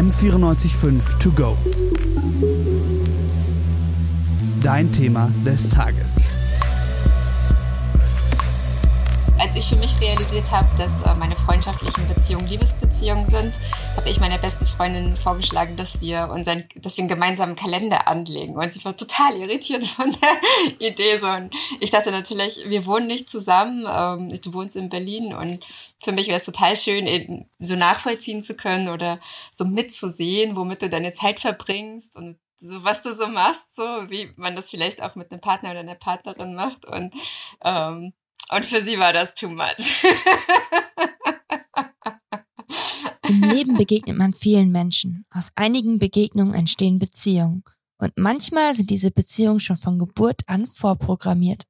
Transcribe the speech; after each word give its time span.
M945 0.00 1.18
To 1.18 1.30
Go. 1.32 1.58
Dein 4.62 4.90
Thema 4.90 5.30
des 5.44 5.68
Tages 5.68 6.39
als 9.50 9.58
ich 9.58 9.68
für 9.68 9.76
mich 9.76 10.00
realisiert 10.00 10.48
habe, 10.52 10.68
dass 10.78 10.92
äh, 11.02 11.12
meine 11.18 11.34
freundschaftlichen 11.34 12.06
Beziehungen 12.06 12.46
Liebesbeziehungen 12.46 13.28
sind, 13.30 13.58
habe 13.96 14.08
ich 14.08 14.20
meiner 14.20 14.38
besten 14.38 14.64
Freundin 14.64 15.16
vorgeschlagen, 15.16 15.76
dass 15.76 16.00
wir 16.00 16.30
unseren, 16.30 16.68
dass 16.76 16.96
wir 16.96 17.02
einen 17.02 17.08
gemeinsamen 17.08 17.56
Kalender 17.56 18.06
anlegen. 18.06 18.54
Und 18.54 18.72
sie 18.72 18.84
war 18.84 18.96
total 18.96 19.34
irritiert 19.34 19.82
von 19.82 20.08
der 20.12 20.40
Idee. 20.88 21.18
Und 21.20 21.52
ich 21.80 21.90
dachte 21.90 22.12
natürlich, 22.12 22.60
wir 22.66 22.86
wohnen 22.86 23.08
nicht 23.08 23.28
zusammen. 23.28 23.86
Ähm, 23.88 24.40
du 24.40 24.54
wohnst 24.54 24.76
in 24.76 24.88
Berlin 24.88 25.34
und 25.34 25.64
für 25.98 26.12
mich 26.12 26.28
wäre 26.28 26.38
es 26.38 26.44
total 26.44 26.76
schön, 26.76 27.48
so 27.58 27.74
nachvollziehen 27.74 28.44
zu 28.44 28.54
können 28.54 28.88
oder 28.88 29.18
so 29.52 29.64
mitzusehen, 29.64 30.54
womit 30.54 30.82
du 30.82 30.88
deine 30.88 31.10
Zeit 31.10 31.40
verbringst 31.40 32.16
und 32.16 32.38
so 32.60 32.84
was 32.84 33.02
du 33.02 33.16
so 33.16 33.26
machst, 33.26 33.74
so 33.74 33.82
wie 34.10 34.30
man 34.36 34.54
das 34.54 34.70
vielleicht 34.70 35.02
auch 35.02 35.16
mit 35.16 35.32
einem 35.32 35.40
Partner 35.40 35.70
oder 35.72 35.80
einer 35.80 35.96
Partnerin 35.96 36.54
macht. 36.54 36.84
Und 36.84 37.14
ähm, 37.64 38.12
und 38.50 38.64
für 38.64 38.84
sie 38.84 38.98
war 38.98 39.12
das 39.12 39.34
too 39.34 39.48
much. 39.48 39.92
Im 43.28 43.42
Leben 43.50 43.76
begegnet 43.76 44.16
man 44.16 44.32
vielen 44.32 44.72
Menschen. 44.72 45.24
Aus 45.30 45.52
einigen 45.56 45.98
Begegnungen 45.98 46.54
entstehen 46.54 46.98
Beziehungen. 46.98 47.62
Und 47.98 48.12
manchmal 48.16 48.74
sind 48.74 48.90
diese 48.90 49.10
Beziehungen 49.10 49.60
schon 49.60 49.76
von 49.76 49.98
Geburt 49.98 50.42
an 50.46 50.66
vorprogrammiert. 50.66 51.64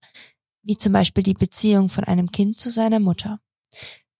Wie 0.62 0.77
zum 0.77 0.93
Beispiel 0.93 1.23
die 1.23 1.34
Beziehung 1.34 1.89
von 1.89 2.05
einem 2.05 2.30
Kind 2.30 2.61
zu 2.61 2.70
seiner 2.70 3.01
Mutter. 3.01 3.41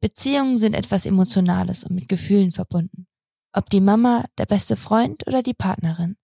Beziehungen 0.01 0.59
sind 0.59 0.75
etwas 0.75 1.07
Emotionales 1.07 1.85
und 1.85 1.95
mit 1.95 2.09
Gefühlen 2.09 2.53
verbunden. 2.53 3.07
Ob 3.53 3.69
die 3.71 3.81
Mama, 3.81 4.25
der 4.39 4.47
beste 4.47 4.77
Freund 4.77 5.27
oder 5.27 5.43
die 5.43 5.55
Partnerin. 5.55 6.17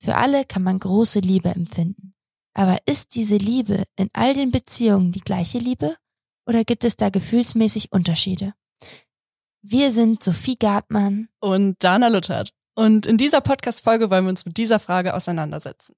Für 0.00 0.16
alle 0.16 0.44
kann 0.44 0.62
man 0.62 0.78
große 0.78 1.20
Liebe 1.20 1.50
empfinden. 1.50 2.13
Aber 2.54 2.78
ist 2.86 3.16
diese 3.16 3.36
Liebe 3.36 3.84
in 3.96 4.08
all 4.12 4.32
den 4.32 4.50
Beziehungen 4.50 5.12
die 5.12 5.20
gleiche 5.20 5.58
Liebe 5.58 5.96
oder 6.46 6.64
gibt 6.64 6.84
es 6.84 6.96
da 6.96 7.10
gefühlsmäßig 7.10 7.92
Unterschiede? 7.92 8.54
Wir 9.62 9.90
sind 9.90 10.22
Sophie 10.22 10.56
Gartmann 10.56 11.28
und 11.40 11.82
Dana 11.82 12.08
Luthert. 12.08 12.52
Und 12.76 13.06
in 13.06 13.16
dieser 13.16 13.40
Podcast-Folge 13.40 14.10
wollen 14.10 14.24
wir 14.24 14.30
uns 14.30 14.44
mit 14.46 14.56
dieser 14.56 14.78
Frage 14.78 15.14
auseinandersetzen. 15.14 15.94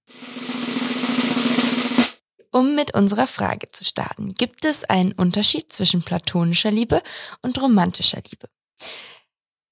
Um 2.53 2.75
mit 2.75 2.95
unserer 2.95 3.27
Frage 3.27 3.69
zu 3.71 3.85
starten, 3.85 4.35
gibt 4.35 4.65
es 4.65 4.85
einen 4.85 5.13
Unterschied 5.13 5.73
zwischen 5.73 6.03
platonischer 6.03 6.71
Liebe 6.71 7.03
und 7.43 7.61
romantischer 7.61 8.23
Liebe? 8.31 8.49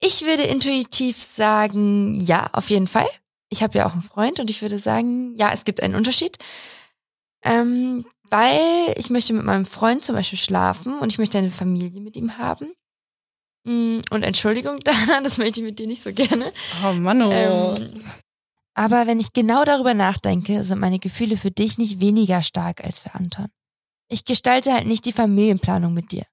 Ich 0.01 0.23
würde 0.23 0.43
intuitiv 0.43 1.23
sagen, 1.23 2.21
ja, 2.21 2.51
auf 2.53 2.69
jeden 2.69 2.87
Fall. 2.87 3.09
Ich 3.49 3.63
habe 3.63 3.79
ja 3.79 3.87
auch 3.87 3.93
einen 3.93 4.03
Freund 4.03 4.41
und 4.41 4.51
ich 4.51 4.63
würde 4.63 4.79
sagen, 4.79 5.35
ja, 5.37 5.53
es 5.53 5.65
gibt 5.65 5.83
einen 5.83 5.95
Unterschied. 5.95 6.39
Ähm, 7.45 8.05
weil 8.31 8.95
ich 8.97 9.11
möchte 9.11 9.33
mit 9.35 9.45
meinem 9.45 9.67
Freund 9.67 10.05
zum 10.05 10.17
Beispiel 10.17 10.39
schlafen 10.39 10.99
und 10.99 11.13
ich 11.13 11.19
möchte 11.19 11.39
eine 11.39 11.51
Familie 11.51 12.01
mit 12.01 12.17
ihm 12.17 12.39
haben. 12.39 12.73
Mm, 13.65 14.01
und 14.11 14.23
Entschuldigung, 14.23 14.81
Dana, 14.85 15.21
das 15.23 15.39
möchte 15.39 15.61
ich 15.61 15.67
mit 15.67 15.79
dir 15.79 15.87
nicht 15.87 16.03
so 16.03 16.13
gerne. 16.13 16.53
Oh 16.85 16.93
Mann, 16.95 17.23
oh. 17.23 17.31
Ähm, 17.31 18.03
aber 18.75 19.07
wenn 19.07 19.21
ich 19.21 19.33
genau 19.33 19.65
darüber 19.65 19.95
nachdenke, 19.95 20.65
sind 20.65 20.81
meine 20.81 20.99
Gefühle 20.99 21.37
für 21.37 21.51
dich 21.51 21.79
nicht 21.79 22.01
weniger 22.01 22.43
stark 22.43 22.83
als 22.83 23.01
für 23.01 23.15
Anton. 23.15 23.49
Ich 24.09 24.25
gestalte 24.25 24.73
halt 24.73 24.87
nicht 24.87 25.05
die 25.05 25.13
Familienplanung 25.13 25.95
mit 25.95 26.11
dir. 26.13 26.27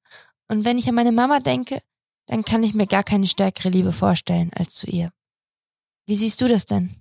Und 0.47 0.65
wenn 0.65 0.77
ich 0.77 0.89
an 0.89 0.95
meine 0.95 1.11
Mama 1.11 1.39
denke, 1.39 1.81
dann 2.25 2.43
kann 2.43 2.63
ich 2.63 2.73
mir 2.73 2.87
gar 2.87 3.03
keine 3.03 3.27
stärkere 3.27 3.69
Liebe 3.69 3.91
vorstellen 3.91 4.51
als 4.55 4.73
zu 4.73 4.87
ihr. 4.87 5.11
Wie 6.07 6.15
siehst 6.15 6.41
du 6.41 6.47
das 6.47 6.65
denn? 6.65 7.00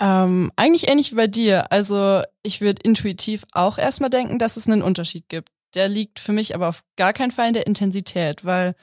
Ähm, 0.00 0.50
eigentlich 0.56 0.88
ähnlich 0.88 1.12
wie 1.12 1.16
bei 1.16 1.26
dir. 1.26 1.70
Also 1.70 2.22
ich 2.42 2.60
würde 2.60 2.82
intuitiv 2.82 3.44
auch 3.52 3.76
erstmal 3.76 4.10
denken, 4.10 4.38
dass 4.38 4.56
es 4.56 4.66
einen 4.66 4.82
Unterschied 4.82 5.28
gibt. 5.28 5.50
Der 5.74 5.88
liegt 5.88 6.18
für 6.18 6.32
mich 6.32 6.54
aber 6.54 6.68
auf 6.68 6.82
gar 6.96 7.12
keinen 7.12 7.30
Fall 7.30 7.48
in 7.48 7.54
der 7.54 7.66
Intensität, 7.66 8.44
weil 8.44 8.74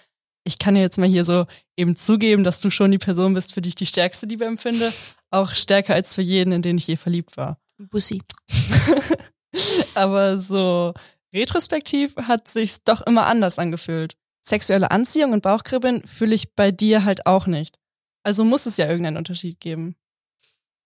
ich 0.45 0.59
kann 0.59 0.75
ja 0.75 0.83
jetzt 0.83 0.97
mal 0.97 1.09
hier 1.09 1.25
so 1.25 1.45
eben 1.75 1.95
zugeben, 1.95 2.43
dass 2.43 2.61
du 2.61 2.69
schon 2.69 2.91
die 2.91 2.99
Person 2.99 3.33
bist, 3.33 3.53
für 3.53 3.61
die 3.61 3.69
ich 3.69 3.75
die 3.75 3.85
stärkste 3.85 4.27
Liebe 4.27 4.45
empfinde. 4.45 4.93
Auch 5.31 5.53
stärker 5.53 5.95
als 5.95 6.15
für 6.15 6.21
jeden, 6.21 6.53
in 6.53 6.61
den 6.61 6.77
ich 6.77 6.87
je 6.87 6.95
verliebt 6.95 7.35
war. 7.35 7.59
Bussi. 7.77 8.21
aber 9.95 10.37
so 10.37 10.93
retrospektiv 11.33 12.15
hat 12.15 12.47
sich's 12.47 12.83
doch 12.83 13.01
immer 13.01 13.25
anders 13.25 13.59
angefühlt. 13.59 14.15
Sexuelle 14.41 14.91
Anziehung 14.91 15.33
und 15.33 15.41
Bauchkribbeln 15.41 16.07
fühle 16.07 16.35
ich 16.35 16.55
bei 16.55 16.71
dir 16.71 17.03
halt 17.03 17.25
auch 17.25 17.47
nicht. 17.47 17.77
Also 18.23 18.45
muss 18.45 18.65
es 18.65 18.77
ja 18.77 18.87
irgendeinen 18.87 19.17
Unterschied 19.17 19.59
geben. 19.59 19.95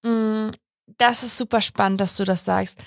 Mm, 0.04 0.50
das 0.98 1.24
ist 1.24 1.38
super 1.38 1.62
spannend, 1.62 2.02
dass 2.02 2.16
du 2.16 2.24
das 2.24 2.46
sagst. 2.46 2.78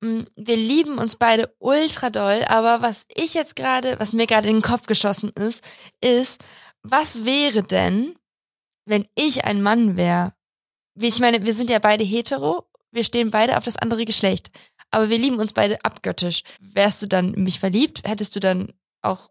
Mm, 0.00 0.22
wir 0.36 0.56
lieben 0.56 0.98
uns 0.98 1.16
beide 1.16 1.54
ultra 1.58 2.10
doll, 2.10 2.44
aber 2.48 2.82
was 2.82 3.06
ich 3.14 3.34
jetzt 3.34 3.56
gerade, 3.56 3.98
was 3.98 4.12
mir 4.12 4.26
gerade 4.26 4.48
in 4.48 4.56
den 4.56 4.62
Kopf 4.62 4.86
geschossen 4.86 5.30
ist, 5.30 5.62
ist, 6.00 6.42
was 6.82 7.24
wäre 7.24 7.62
denn, 7.62 8.14
wenn 8.86 9.06
ich 9.14 9.44
ein 9.44 9.62
Mann 9.62 9.96
wäre? 9.96 10.32
Ich 10.98 11.20
meine, 11.20 11.44
wir 11.44 11.52
sind 11.52 11.70
ja 11.70 11.78
beide 11.78 12.04
hetero, 12.04 12.66
wir 12.90 13.04
stehen 13.04 13.30
beide 13.30 13.56
auf 13.56 13.64
das 13.64 13.76
andere 13.76 14.04
Geschlecht, 14.04 14.50
aber 14.90 15.10
wir 15.10 15.18
lieben 15.18 15.38
uns 15.38 15.52
beide 15.52 15.84
abgöttisch. 15.84 16.42
Wärst 16.60 17.02
du 17.02 17.06
dann 17.06 17.32
mich 17.32 17.60
verliebt? 17.60 18.06
Hättest 18.08 18.34
du 18.34 18.40
dann 18.40 18.72
auch 19.02 19.30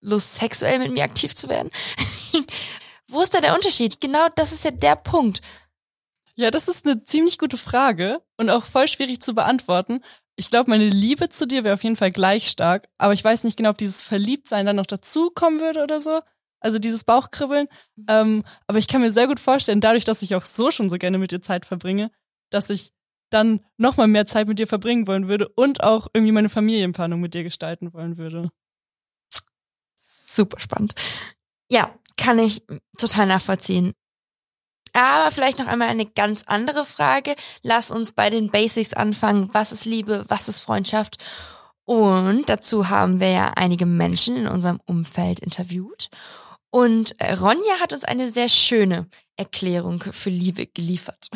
Lust, 0.00 0.36
sexuell 0.36 0.78
mit 0.78 0.92
mir 0.92 1.04
aktiv 1.04 1.34
zu 1.34 1.48
werden? 1.48 1.70
Wo 3.08 3.20
ist 3.20 3.34
da 3.34 3.40
der 3.40 3.54
Unterschied? 3.54 4.00
Genau 4.00 4.28
das 4.34 4.52
ist 4.52 4.64
ja 4.64 4.70
der 4.70 4.96
Punkt. 4.96 5.40
Ja, 6.36 6.50
das 6.50 6.68
ist 6.68 6.86
eine 6.86 7.04
ziemlich 7.04 7.38
gute 7.38 7.56
Frage 7.56 8.20
und 8.36 8.50
auch 8.50 8.64
voll 8.64 8.88
schwierig 8.88 9.20
zu 9.20 9.34
beantworten. 9.34 10.00
Ich 10.36 10.50
glaube, 10.50 10.68
meine 10.68 10.88
Liebe 10.88 11.28
zu 11.28 11.46
dir 11.46 11.62
wäre 11.62 11.74
auf 11.74 11.84
jeden 11.84 11.96
Fall 11.96 12.10
gleich 12.10 12.48
stark, 12.48 12.88
aber 12.98 13.12
ich 13.12 13.22
weiß 13.22 13.44
nicht 13.44 13.56
genau, 13.56 13.70
ob 13.70 13.78
dieses 13.78 14.02
Verliebtsein 14.02 14.66
dann 14.66 14.76
noch 14.76 14.86
dazukommen 14.86 15.60
würde 15.60 15.82
oder 15.82 16.00
so. 16.00 16.20
Also 16.60 16.78
dieses 16.78 17.04
Bauchkribbeln. 17.04 17.68
Mhm. 17.96 18.06
Ähm, 18.08 18.44
aber 18.66 18.78
ich 18.78 18.88
kann 18.88 19.02
mir 19.02 19.10
sehr 19.10 19.28
gut 19.28 19.38
vorstellen, 19.38 19.80
dadurch, 19.80 20.04
dass 20.04 20.22
ich 20.22 20.34
auch 20.34 20.44
so 20.44 20.70
schon 20.70 20.88
so 20.88 20.96
gerne 20.96 21.18
mit 21.18 21.30
dir 21.30 21.40
Zeit 21.40 21.66
verbringe, 21.66 22.10
dass 22.50 22.70
ich 22.70 22.92
dann 23.30 23.60
nochmal 23.76 24.08
mehr 24.08 24.26
Zeit 24.26 24.48
mit 24.48 24.58
dir 24.58 24.66
verbringen 24.66 25.06
wollen 25.06 25.28
würde 25.28 25.48
und 25.48 25.84
auch 25.84 26.08
irgendwie 26.12 26.32
meine 26.32 26.48
Familienplanung 26.48 27.20
mit 27.20 27.34
dir 27.34 27.44
gestalten 27.44 27.92
wollen 27.92 28.16
würde. 28.16 28.50
Super 29.96 30.58
spannend. 30.58 30.94
Ja, 31.70 31.94
kann 32.16 32.38
ich 32.38 32.64
total 32.98 33.26
nachvollziehen. 33.26 33.92
Aber 34.94 35.32
vielleicht 35.32 35.58
noch 35.58 35.66
einmal 35.66 35.88
eine 35.88 36.06
ganz 36.06 36.44
andere 36.46 36.86
Frage. 36.86 37.34
Lass 37.62 37.90
uns 37.90 38.12
bei 38.12 38.30
den 38.30 38.50
Basics 38.50 38.94
anfangen. 38.94 39.50
Was 39.52 39.72
ist 39.72 39.84
Liebe? 39.84 40.24
Was 40.28 40.48
ist 40.48 40.60
Freundschaft? 40.60 41.18
Und 41.84 42.48
dazu 42.48 42.88
haben 42.88 43.20
wir 43.20 43.30
ja 43.30 43.52
einige 43.56 43.86
Menschen 43.86 44.36
in 44.36 44.46
unserem 44.46 44.80
Umfeld 44.86 45.40
interviewt. 45.40 46.08
Und 46.70 47.16
Ronja 47.20 47.80
hat 47.80 47.92
uns 47.92 48.04
eine 48.04 48.30
sehr 48.30 48.48
schöne 48.48 49.06
Erklärung 49.36 50.00
für 50.00 50.30
Liebe 50.30 50.66
geliefert. 50.66 51.28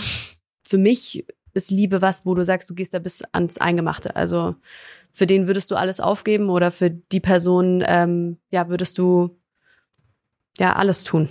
Für 0.66 0.78
mich 0.78 1.26
ist 1.52 1.70
Liebe 1.70 2.00
was, 2.00 2.26
wo 2.26 2.34
du 2.34 2.44
sagst, 2.44 2.70
du 2.70 2.75
gehst 2.75 2.94
da 2.94 2.98
bis 2.98 3.22
ans 3.32 3.58
Eingemachte. 3.58 4.14
Also 4.16 4.54
für 5.12 5.26
den 5.26 5.46
würdest 5.46 5.70
du 5.70 5.76
alles 5.76 6.00
aufgeben 6.00 6.48
oder 6.48 6.70
für 6.70 6.90
die 6.90 7.20
Person, 7.20 7.82
ähm, 7.86 8.38
ja, 8.50 8.69
würdest 8.69 8.98
du 8.98 9.38
ja 10.58 10.75
alles 10.75 11.04
tun. 11.04 11.28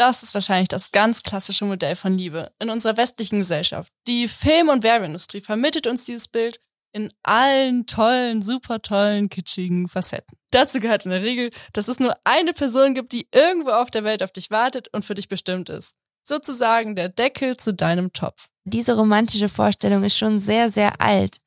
Das 0.00 0.22
ist 0.22 0.32
wahrscheinlich 0.32 0.68
das 0.68 0.92
ganz 0.92 1.22
klassische 1.22 1.66
Modell 1.66 1.94
von 1.94 2.16
Liebe 2.16 2.50
in 2.58 2.70
unserer 2.70 2.96
westlichen 2.96 3.40
Gesellschaft. 3.40 3.92
Die 4.06 4.28
Film- 4.28 4.70
und 4.70 4.82
Werbeindustrie 4.82 5.42
vermittelt 5.42 5.86
uns 5.86 6.06
dieses 6.06 6.26
Bild 6.26 6.58
in 6.94 7.12
allen 7.22 7.84
tollen, 7.84 8.40
super 8.40 8.80
tollen, 8.80 9.28
kitschigen 9.28 9.88
Facetten. 9.88 10.38
Dazu 10.52 10.80
gehört 10.80 11.04
in 11.04 11.10
der 11.10 11.22
Regel, 11.22 11.50
dass 11.74 11.88
es 11.88 12.00
nur 12.00 12.16
eine 12.24 12.54
Person 12.54 12.94
gibt, 12.94 13.12
die 13.12 13.28
irgendwo 13.30 13.72
auf 13.72 13.90
der 13.90 14.02
Welt 14.02 14.22
auf 14.22 14.32
dich 14.32 14.50
wartet 14.50 14.88
und 14.88 15.04
für 15.04 15.12
dich 15.12 15.28
bestimmt 15.28 15.68
ist. 15.68 15.96
Sozusagen 16.22 16.96
der 16.96 17.10
Deckel 17.10 17.58
zu 17.58 17.74
deinem 17.74 18.14
Topf. 18.14 18.48
Diese 18.64 18.96
romantische 18.96 19.50
Vorstellung 19.50 20.02
ist 20.02 20.16
schon 20.16 20.38
sehr, 20.38 20.70
sehr 20.70 20.98
alt. 21.02 21.42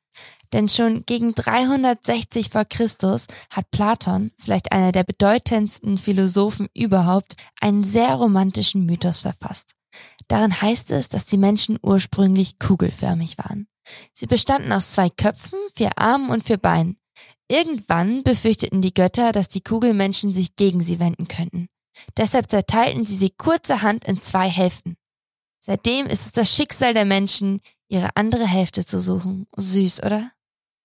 Denn 0.52 0.68
schon 0.68 1.04
gegen 1.06 1.34
360 1.34 2.50
vor 2.50 2.64
Christus 2.64 3.26
hat 3.50 3.70
Platon, 3.70 4.30
vielleicht 4.38 4.72
einer 4.72 4.92
der 4.92 5.04
bedeutendsten 5.04 5.98
Philosophen 5.98 6.68
überhaupt, 6.74 7.36
einen 7.60 7.82
sehr 7.82 8.14
romantischen 8.14 8.86
Mythos 8.86 9.20
verfasst. 9.20 9.74
Darin 10.28 10.60
heißt 10.60 10.90
es, 10.90 11.08
dass 11.08 11.26
die 11.26 11.38
Menschen 11.38 11.78
ursprünglich 11.82 12.58
kugelförmig 12.58 13.38
waren. 13.38 13.66
Sie 14.12 14.26
bestanden 14.26 14.72
aus 14.72 14.92
zwei 14.92 15.10
Köpfen, 15.10 15.58
vier 15.74 15.90
Armen 15.96 16.30
und 16.30 16.44
vier 16.44 16.56
Beinen. 16.56 16.96
Irgendwann 17.48 18.22
befürchteten 18.22 18.80
die 18.80 18.94
Götter, 18.94 19.32
dass 19.32 19.48
die 19.48 19.60
Kugelmenschen 19.60 20.32
sich 20.32 20.56
gegen 20.56 20.80
sie 20.80 20.98
wenden 20.98 21.28
könnten. 21.28 21.68
Deshalb 22.16 22.50
zerteilten 22.50 23.04
sie 23.04 23.16
sie 23.16 23.30
kurzerhand 23.30 24.04
in 24.06 24.20
zwei 24.20 24.48
Hälften. 24.48 24.96
Seitdem 25.60 26.06
ist 26.06 26.26
es 26.26 26.32
das 26.32 26.54
Schicksal 26.54 26.94
der 26.94 27.04
Menschen, 27.04 27.60
ihre 27.88 28.10
andere 28.16 28.46
Hälfte 28.46 28.84
zu 28.84 29.00
suchen. 29.00 29.46
Süß, 29.56 30.02
oder? 30.02 30.30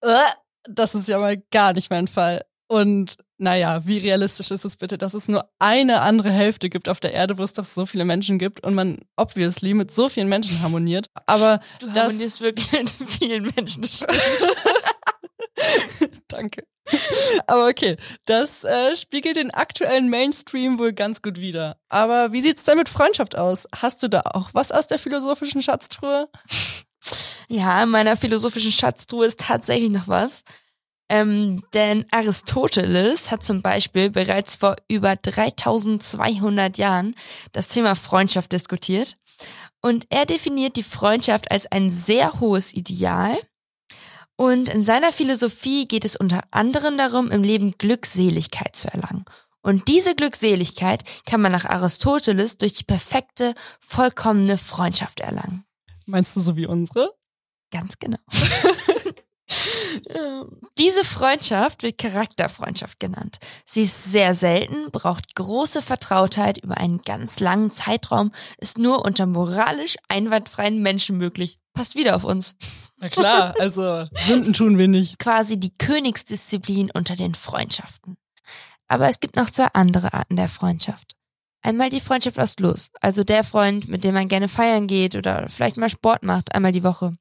Äh, 0.02 0.20
das 0.64 0.96
ist 0.96 1.08
ja 1.08 1.18
mal 1.18 1.38
gar 1.52 1.74
nicht 1.74 1.90
mein 1.90 2.08
Fall. 2.08 2.46
Und 2.68 3.18
naja, 3.40 3.88
wie 3.88 3.98
realistisch 3.98 4.52
ist 4.52 4.64
es 4.64 4.78
bitte, 4.78 5.00
dass 5.00 5.16
es 5.16 5.28
nur 5.28 5.50
eine 5.58 6.02
andere 6.02 6.30
Hälfte 6.30 6.70
gibt 6.70 6.88
auf 6.88 7.00
der 7.00 7.14
Erde, 7.14 7.40
wo 7.40 7.44
es 7.44 7.54
doch 7.54 7.66
so 7.66 7.88
viele 7.88 8.06
Menschen 8.06 8.38
gibt 8.38 8.64
und 8.64 8.76
man 8.76 9.00
obviously 9.16 9.74
mit 9.74 9.90
so 9.92 10.08
vielen 10.08 10.28
Menschen 10.28 10.62
harmoniert. 10.62 11.08
Aber 11.26 11.60
Du 11.80 11.88
das 11.88 11.98
harmonierst 11.98 12.42
wirklich 12.42 12.72
mit 13.00 13.10
vielen 13.10 13.52
Menschen. 13.56 13.84
Danke. 16.28 16.64
Aber 17.48 17.68
okay, 17.68 17.98
das 18.26 18.64
äh, 18.64 18.96
spiegelt 18.96 19.38
den 19.38 19.52
aktuellen 19.52 20.10
Mainstream 20.10 20.80
wohl 20.80 20.94
ganz 20.94 21.22
gut 21.22 21.40
wider. 21.40 21.78
Aber 21.90 22.34
wie 22.34 22.42
sieht's 22.42 22.64
denn 22.64 22.78
mit 22.78 22.90
Freundschaft 22.90 23.36
aus? 23.36 23.68
Hast 23.76 24.02
du 24.04 24.10
da 24.10 24.22
auch 24.26 24.50
was 24.54 24.72
aus 24.72 24.88
der 24.88 25.00
philosophischen 25.00 25.62
Schatztruhe? 25.62 26.30
Ja, 27.50 27.82
in 27.82 27.90
meiner 27.90 28.16
philosophischen 28.16 28.72
Schatztruhe 28.72 29.26
ist 29.26 29.40
tatsächlich 29.40 29.90
noch 29.90 30.08
was. 30.08 30.44
Ähm, 31.12 31.64
denn 31.74 32.06
Aristoteles 32.12 33.32
hat 33.32 33.44
zum 33.44 33.64
Beispiel 33.64 34.12
bereits 34.12 34.58
vor 34.58 34.76
über 34.88 35.16
3200 35.16 36.78
Jahren 36.78 37.16
das 37.52 37.68
Thema 37.68 37.96
Freundschaft 37.96 38.52
diskutiert. 38.52 39.18
Und 39.82 40.06
er 40.10 40.28
definiert 40.28 40.76
die 40.76 40.84
Freundschaft 40.84 41.52
als 41.52 41.72
ein 41.72 41.90
sehr 41.90 42.40
hohes 42.40 42.74
Ideal. 42.74 43.36
Und 44.36 44.70
in 44.70 44.84
seiner 44.84 45.12
Philosophie 45.12 45.88
geht 45.88 46.06
es 46.06 46.16
unter 46.16 46.42
anderem 46.52 46.98
darum, 46.98 47.32
im 47.32 47.42
Leben 47.42 47.72
Glückseligkeit 47.80 48.76
zu 48.76 48.88
erlangen. 48.90 49.26
Und 49.64 49.88
diese 49.88 50.14
Glückseligkeit 50.14 51.04
kann 51.26 51.42
man 51.42 51.52
nach 51.52 51.66
Aristoteles 51.66 52.60
durch 52.60 52.74
die 52.74 52.84
perfekte, 52.84 53.56
vollkommene 53.80 54.60
Freundschaft 54.60 55.20
erlangen. 55.20 55.66
Meinst 56.06 56.36
du 56.36 56.40
so 56.40 56.56
wie 56.56 56.68
unsere? 56.68 57.19
Ganz 57.72 58.00
genau. 58.00 58.20
Diese 60.78 61.04
Freundschaft 61.04 61.82
wird 61.84 61.98
Charakterfreundschaft 61.98 63.00
genannt. 63.00 63.40
Sie 63.66 63.82
ist 63.82 64.06
sehr 64.06 64.36
selten, 64.36 64.92
braucht 64.92 65.36
große 65.36 65.82
Vertrautheit 65.82 66.60
über 66.60 66.78
einen 66.78 67.02
ganz 67.02 67.40
langen 67.40 67.72
Zeitraum, 67.72 68.32
ist 68.60 68.78
nur 68.78 69.04
unter 69.04 69.26
moralisch 69.26 69.98
einwandfreien 70.08 70.82
Menschen 70.82 71.18
möglich. 71.18 71.58
Passt 71.74 71.96
wieder 71.96 72.16
auf 72.16 72.24
uns. 72.24 72.56
Na 72.98 73.10
klar, 73.10 73.56
also 73.60 74.06
Sünden 74.18 74.54
tun 74.54 74.78
wir 74.78 74.88
nicht. 74.88 75.20
Quasi 75.20 75.60
die 75.60 75.74
Königsdisziplin 75.76 76.92
unter 76.92 77.16
den 77.16 77.34
Freundschaften. 77.34 78.18
Aber 78.88 79.08
es 79.08 79.20
gibt 79.20 79.36
noch 79.36 79.50
zwei 79.50 79.68
andere 79.74 80.14
Arten 80.14 80.36
der 80.36 80.50
Freundschaft. 80.50 81.16
Einmal 81.62 81.90
die 81.90 82.00
Freundschaft 82.00 82.40
aus 82.40 82.56
Lust, 82.60 82.92
also 83.02 83.24
der 83.24 83.44
Freund, 83.44 83.90
mit 83.90 84.04
dem 84.04 84.14
man 84.14 84.30
gerne 84.30 84.48
feiern 84.48 84.88
geht 84.88 85.16
oder 85.16 85.48
vielleicht 85.50 85.78
mal 85.78 85.90
Sport 85.90 86.24
macht, 86.24 86.56
einmal 86.56 86.72
die 86.72 86.84
Woche. 86.84 87.18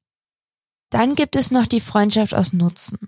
Dann 0.90 1.14
gibt 1.14 1.36
es 1.36 1.50
noch 1.50 1.66
die 1.66 1.80
Freundschaft 1.80 2.34
aus 2.34 2.52
Nutzen. 2.52 2.98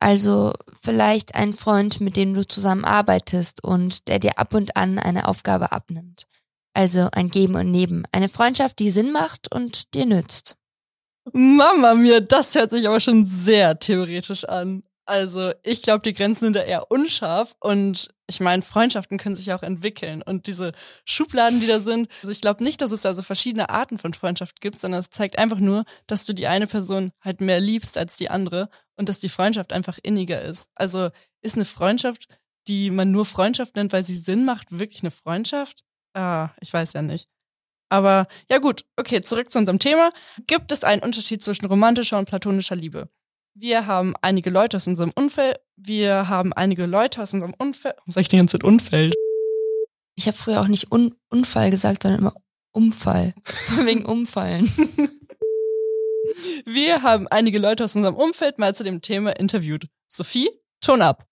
Also 0.00 0.52
vielleicht 0.82 1.34
ein 1.34 1.52
Freund, 1.52 2.00
mit 2.00 2.16
dem 2.16 2.34
du 2.34 2.46
zusammen 2.46 2.84
arbeitest 2.84 3.64
und 3.64 4.08
der 4.08 4.18
dir 4.18 4.38
ab 4.38 4.52
und 4.52 4.76
an 4.76 4.98
eine 4.98 5.28
Aufgabe 5.28 5.72
abnimmt. 5.72 6.26
Also 6.74 7.08
ein 7.12 7.30
Geben 7.30 7.54
und 7.54 7.70
Nehmen. 7.70 8.04
Eine 8.12 8.28
Freundschaft, 8.28 8.78
die 8.80 8.90
Sinn 8.90 9.12
macht 9.12 9.50
und 9.52 9.94
dir 9.94 10.06
nützt. 10.06 10.56
Mama 11.32 11.94
mir, 11.94 12.20
das 12.20 12.54
hört 12.54 12.70
sich 12.70 12.86
aber 12.86 13.00
schon 13.00 13.24
sehr 13.24 13.78
theoretisch 13.78 14.44
an. 14.44 14.82
Also 15.06 15.52
ich 15.62 15.82
glaube, 15.82 16.00
die 16.00 16.14
Grenzen 16.14 16.46
sind 16.46 16.56
da 16.56 16.62
eher 16.62 16.90
unscharf 16.90 17.54
und 17.60 18.08
ich 18.26 18.40
meine, 18.40 18.62
Freundschaften 18.62 19.18
können 19.18 19.34
sich 19.34 19.52
auch 19.52 19.62
entwickeln 19.62 20.22
und 20.22 20.46
diese 20.46 20.72
Schubladen, 21.04 21.60
die 21.60 21.66
da 21.66 21.78
sind, 21.78 22.08
also 22.22 22.32
ich 22.32 22.40
glaube 22.40 22.64
nicht, 22.64 22.80
dass 22.80 22.90
es 22.90 23.02
da 23.02 23.12
so 23.12 23.22
verschiedene 23.22 23.68
Arten 23.68 23.98
von 23.98 24.14
Freundschaft 24.14 24.62
gibt, 24.62 24.78
sondern 24.78 25.00
es 25.00 25.10
zeigt 25.10 25.38
einfach 25.38 25.58
nur, 25.58 25.84
dass 26.06 26.24
du 26.24 26.32
die 26.32 26.46
eine 26.46 26.66
Person 26.66 27.12
halt 27.20 27.42
mehr 27.42 27.60
liebst 27.60 27.98
als 27.98 28.16
die 28.16 28.30
andere 28.30 28.70
und 28.96 29.10
dass 29.10 29.20
die 29.20 29.28
Freundschaft 29.28 29.74
einfach 29.74 29.98
inniger 30.02 30.40
ist. 30.40 30.70
Also 30.74 31.10
ist 31.42 31.56
eine 31.56 31.66
Freundschaft, 31.66 32.26
die 32.66 32.90
man 32.90 33.10
nur 33.10 33.26
Freundschaft 33.26 33.76
nennt, 33.76 33.92
weil 33.92 34.04
sie 34.04 34.16
Sinn 34.16 34.46
macht, 34.46 34.68
wirklich 34.70 35.02
eine 35.02 35.10
Freundschaft? 35.10 35.84
Ah, 36.14 36.50
ich 36.60 36.72
weiß 36.72 36.94
ja 36.94 37.02
nicht. 37.02 37.28
Aber 37.90 38.26
ja 38.50 38.58
gut, 38.58 38.86
okay, 38.96 39.20
zurück 39.20 39.50
zu 39.50 39.58
unserem 39.58 39.78
Thema. 39.78 40.12
Gibt 40.46 40.72
es 40.72 40.82
einen 40.82 41.02
Unterschied 41.02 41.42
zwischen 41.42 41.66
romantischer 41.66 42.18
und 42.18 42.24
platonischer 42.24 42.76
Liebe? 42.76 43.10
Wir 43.56 43.86
haben 43.86 44.14
einige 44.20 44.50
Leute 44.50 44.76
aus 44.76 44.88
unserem 44.88 45.12
Umfeld. 45.14 45.58
Wir 45.76 46.28
haben 46.28 46.52
einige 46.52 46.86
Leute 46.86 47.22
aus 47.22 47.32
unserem 47.34 47.54
Umfeld. 47.56 47.94
Warum 47.98 48.12
sag 48.12 48.22
ich 48.22 48.28
die 48.28 48.36
ganze 48.36 48.58
Zeit 48.58 48.64
Umfeld? 48.64 49.14
Ich 50.16 50.26
habe 50.26 50.36
früher 50.36 50.60
auch 50.60 50.66
nicht 50.66 50.90
Un 50.90 51.14
Unfall 51.28 51.70
gesagt, 51.70 52.02
sondern 52.02 52.20
immer 52.20 52.34
Umfall. 52.72 53.32
Wegen 53.84 54.04
Umfallen. 54.06 54.66
Wir 56.66 57.02
haben 57.02 57.28
einige 57.30 57.60
Leute 57.60 57.84
aus 57.84 57.94
unserem 57.94 58.16
Umfeld 58.16 58.58
mal 58.58 58.74
zu 58.74 58.82
dem 58.82 59.02
Thema 59.02 59.36
interviewt. 59.38 59.86
Sophie, 60.08 60.50
Ton 60.80 61.00
ab. 61.00 61.24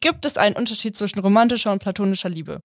Gibt 0.00 0.24
es 0.26 0.36
einen 0.36 0.54
Unterschied 0.54 0.96
zwischen 0.96 1.18
romantischer 1.18 1.72
und 1.72 1.80
platonischer 1.80 2.28
Liebe? 2.28 2.60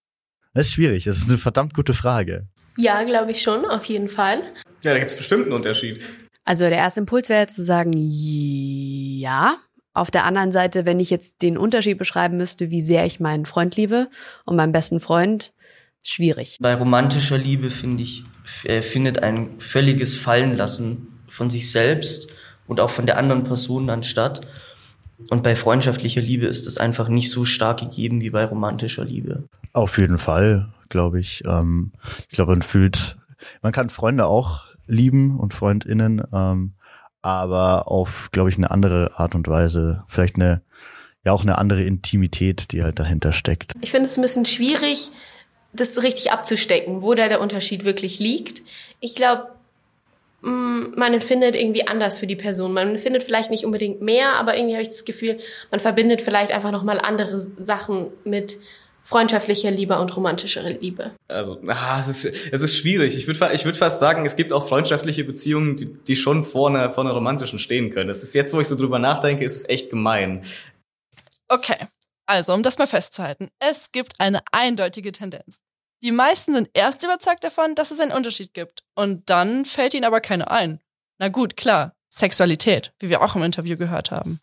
Das 0.53 0.67
ist 0.67 0.73
schwierig. 0.73 1.05
Das 1.05 1.17
ist 1.17 1.29
eine 1.29 1.39
verdammt 1.39 1.73
gute 1.73 1.95
Frage. 1.95 2.47
Ja, 2.77 3.03
glaube 3.03 3.31
ich 3.31 3.41
schon, 3.41 3.65
auf 3.65 3.85
jeden 3.85 4.09
Fall. 4.09 4.43
Ja, 4.83 4.93
da 4.93 4.99
gibt 4.99 5.11
es 5.11 5.17
bestimmt 5.17 5.45
einen 5.45 5.53
Unterschied. 5.53 6.03
Also 6.49 6.63
der 6.63 6.79
erste 6.79 7.01
Impuls 7.01 7.29
wäre 7.29 7.41
jetzt 7.41 7.53
zu 7.53 7.63
sagen, 7.63 7.91
ja. 7.93 9.57
Auf 9.93 10.09
der 10.09 10.23
anderen 10.23 10.51
Seite, 10.51 10.83
wenn 10.83 10.99
ich 10.99 11.11
jetzt 11.11 11.43
den 11.43 11.59
Unterschied 11.59 11.99
beschreiben 11.99 12.37
müsste, 12.37 12.71
wie 12.71 12.81
sehr 12.81 13.05
ich 13.05 13.19
meinen 13.19 13.45
Freund 13.45 13.75
liebe 13.75 14.09
und 14.45 14.55
meinen 14.55 14.71
besten 14.71 14.99
Freund, 14.99 15.53
schwierig. 16.01 16.57
Bei 16.59 16.73
romantischer 16.73 17.37
Liebe, 17.37 17.69
finde 17.69 18.01
ich, 18.01 18.23
äh, 18.63 18.81
findet 18.81 19.21
ein 19.21 19.59
völliges 19.59 20.17
Fallenlassen 20.17 21.19
von 21.29 21.51
sich 21.51 21.71
selbst 21.71 22.29
und 22.65 22.79
auch 22.79 22.89
von 22.89 23.05
der 23.05 23.17
anderen 23.19 23.43
Person 23.43 23.85
dann 23.85 24.01
statt. 24.01 24.41
Und 25.29 25.43
bei 25.43 25.55
freundschaftlicher 25.55 26.21
Liebe 26.21 26.47
ist 26.47 26.65
es 26.65 26.79
einfach 26.79 27.09
nicht 27.09 27.29
so 27.29 27.45
stark 27.45 27.81
gegeben 27.81 28.21
wie 28.21 28.31
bei 28.31 28.43
romantischer 28.43 29.05
Liebe. 29.05 29.43
Auf 29.73 29.99
jeden 29.99 30.17
Fall, 30.17 30.73
glaube 30.89 31.19
ich. 31.19 31.43
Ähm, 31.45 31.91
ich 32.27 32.37
glaube, 32.37 32.53
man 32.53 32.63
fühlt, 32.63 33.17
man 33.61 33.71
kann 33.71 33.91
Freunde 33.91 34.25
auch 34.25 34.68
lieben 34.89 35.39
und 35.39 35.53
FreundInnen, 35.53 36.21
ähm, 36.33 36.73
aber 37.21 37.89
auf, 37.89 38.29
glaube 38.31 38.49
ich, 38.49 38.57
eine 38.57 38.71
andere 38.71 39.11
Art 39.15 39.35
und 39.35 39.47
Weise. 39.47 40.03
Vielleicht 40.07 40.35
eine, 40.35 40.61
ja 41.23 41.31
auch 41.31 41.43
eine 41.43 41.57
andere 41.57 41.83
Intimität, 41.83 42.71
die 42.71 42.83
halt 42.83 42.99
dahinter 42.99 43.31
steckt. 43.31 43.73
Ich 43.81 43.91
finde 43.91 44.07
es 44.07 44.17
ein 44.17 44.21
bisschen 44.21 44.45
schwierig, 44.45 45.11
das 45.73 46.01
richtig 46.01 46.31
abzustecken, 46.31 47.01
wo 47.01 47.13
da 47.13 47.27
der 47.27 47.41
Unterschied 47.41 47.83
wirklich 47.83 48.19
liegt. 48.19 48.63
Ich 48.99 49.15
glaube, 49.15 49.49
man 50.41 51.13
empfindet 51.13 51.55
irgendwie 51.55 51.87
anders 51.87 52.17
für 52.17 52.27
die 52.27 52.35
Person. 52.35 52.73
Man 52.73 52.97
findet 52.97 53.23
vielleicht 53.23 53.51
nicht 53.51 53.65
unbedingt 53.65 54.01
mehr, 54.01 54.35
aber 54.35 54.55
irgendwie 54.55 54.75
habe 54.75 54.83
ich 54.83 54.89
das 54.89 55.05
Gefühl, 55.05 55.37
man 55.69 55.81
verbindet 55.81 56.21
vielleicht 56.21 56.51
einfach 56.51 56.71
nochmal 56.71 56.99
andere 56.99 57.41
Sachen 57.41 58.11
mit 58.23 58.57
freundschaftlicher 59.03 59.71
Liebe 59.71 59.97
und 59.99 60.15
romantischer 60.15 60.63
Liebe. 60.69 61.11
Also, 61.27 61.59
ah, 61.67 61.99
es 61.99 62.07
ist, 62.07 62.25
es 62.25 62.61
ist 62.61 62.77
schwierig. 62.77 63.17
Ich 63.17 63.27
würde 63.27 63.53
ich 63.53 63.65
würd 63.65 63.77
fast 63.77 63.99
sagen, 63.99 64.25
es 64.25 64.35
gibt 64.35 64.53
auch 64.53 64.67
freundschaftliche 64.67 65.23
Beziehungen, 65.23 65.77
die, 65.77 65.85
die 65.85 66.15
schon 66.15 66.43
vor 66.43 66.69
einer, 66.69 66.91
vor 66.91 67.03
einer 67.03 67.13
romantischen 67.13 67.59
stehen 67.59 67.89
können. 67.89 68.07
Das 68.07 68.23
ist 68.23 68.35
jetzt, 68.35 68.53
wo 68.53 68.59
ich 68.59 68.67
so 68.67 68.75
drüber 68.75 68.99
nachdenke, 68.99 69.43
ist 69.43 69.55
es 69.55 69.69
echt 69.69 69.89
gemein. 69.89 70.43
Okay, 71.47 71.77
also 72.27 72.53
um 72.53 72.61
das 72.61 72.77
mal 72.77 72.87
festzuhalten, 72.87 73.49
es 73.59 73.91
gibt 73.91 74.19
eine 74.19 74.41
eindeutige 74.51 75.11
Tendenz. 75.11 75.59
Die 76.01 76.11
meisten 76.11 76.53
sind 76.53 76.69
erst 76.73 77.03
überzeugt 77.03 77.43
davon, 77.43 77.75
dass 77.75 77.91
es 77.91 77.99
einen 77.99 78.11
Unterschied 78.11 78.53
gibt. 78.53 78.83
Und 78.95 79.29
dann 79.29 79.65
fällt 79.65 79.93
ihnen 79.93 80.05
aber 80.05 80.21
keine 80.21 80.49
ein. 80.49 80.79
Na 81.17 81.27
gut, 81.27 81.57
klar, 81.57 81.95
Sexualität, 82.09 82.93
wie 82.99 83.09
wir 83.09 83.21
auch 83.21 83.35
im 83.35 83.43
Interview 83.43 83.77
gehört 83.77 84.11
haben. 84.11 84.39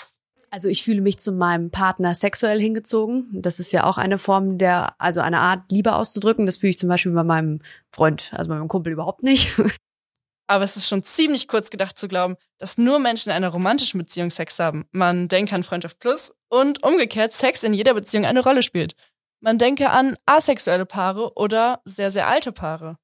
Also 0.51 0.69
ich 0.69 0.85
fühle 0.85 1.01
mich 1.01 1.19
zu 1.19 1.33
meinem 1.33 1.71
Partner 1.71 2.15
sexuell 2.15 2.61
hingezogen. 2.61 3.29
Das 3.33 3.59
ist 3.59 3.73
ja 3.73 3.85
auch 3.85 3.99
eine 3.99 4.19
Form 4.19 4.59
der, 4.59 4.95
also 5.01 5.21
eine 5.21 5.41
Art 5.41 5.71
Liebe 5.71 5.95
auszudrücken. 5.95 6.47
Das 6.47 6.59
fühle 6.59 6.71
ich 6.71 6.79
zum 6.79 6.89
Beispiel 6.89 7.13
bei 7.13 7.25
meinem 7.25 7.61
Freund, 7.93 8.33
also 8.33 8.49
bei 8.49 8.57
meinem 8.57 8.69
Kumpel 8.69 8.93
überhaupt 8.93 9.23
nicht. 9.23 9.59
Aber 10.49 10.63
es 10.63 10.77
ist 10.77 10.89
schon 10.89 11.03
ziemlich 11.03 11.49
kurz 11.49 11.71
gedacht 11.71 11.99
zu 11.99 12.07
glauben, 12.07 12.37
dass 12.59 12.79
nur 12.79 13.01
Menschen 13.01 13.31
in 13.31 13.37
einer 13.37 13.49
romantischen 13.49 13.99
Beziehung 13.99 14.31
Sex 14.31 14.59
haben. 14.61 14.87
Man 14.93 15.27
denke 15.27 15.55
an 15.55 15.65
Freundschaft 15.65 15.99
Plus 15.99 16.33
und 16.49 16.85
umgekehrt 16.85 17.33
Sex 17.33 17.65
in 17.65 17.75
jeder 17.75 17.95
Beziehung 17.95 18.25
eine 18.25 18.45
Rolle 18.45 18.63
spielt. 18.63 18.95
Man 19.41 19.59
denke 19.59 19.91
an 19.91 20.17
asexuelle 20.25 20.87
Paare 20.87 21.33
oder 21.35 21.81
sehr, 21.85 22.11
sehr 22.11 22.29
alte 22.29 22.53
Paare. 22.53 22.99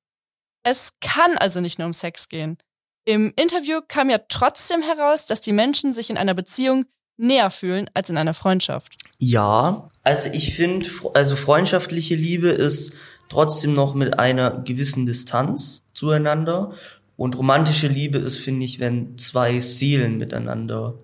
Es 0.64 0.92
kann 1.00 1.36
also 1.38 1.60
nicht 1.60 1.78
nur 1.78 1.86
um 1.86 1.92
Sex 1.92 2.28
gehen. 2.28 2.58
Im 3.04 3.32
Interview 3.34 3.80
kam 3.86 4.10
ja 4.10 4.18
trotzdem 4.28 4.80
heraus, 4.80 5.26
dass 5.26 5.40
die 5.40 5.52
Menschen 5.52 5.92
sich 5.92 6.08
in 6.08 6.16
einer 6.16 6.34
Beziehung 6.34 6.84
näher 7.16 7.50
fühlen 7.50 7.88
als 7.94 8.10
in 8.10 8.16
einer 8.16 8.34
Freundschaft. 8.34 8.96
Ja, 9.18 9.90
also 10.02 10.28
ich 10.32 10.54
finde, 10.54 10.88
also 11.14 11.36
freundschaftliche 11.36 12.14
Liebe 12.14 12.48
ist 12.48 12.92
trotzdem 13.28 13.72
noch 13.74 13.94
mit 13.94 14.18
einer 14.18 14.62
gewissen 14.62 15.06
Distanz 15.06 15.82
zueinander. 15.92 16.72
Und 17.16 17.36
romantische 17.36 17.88
Liebe 17.88 18.18
ist, 18.18 18.38
finde 18.38 18.66
ich, 18.66 18.80
wenn 18.80 19.16
zwei 19.16 19.60
Seelen 19.60 20.18
miteinander 20.18 20.94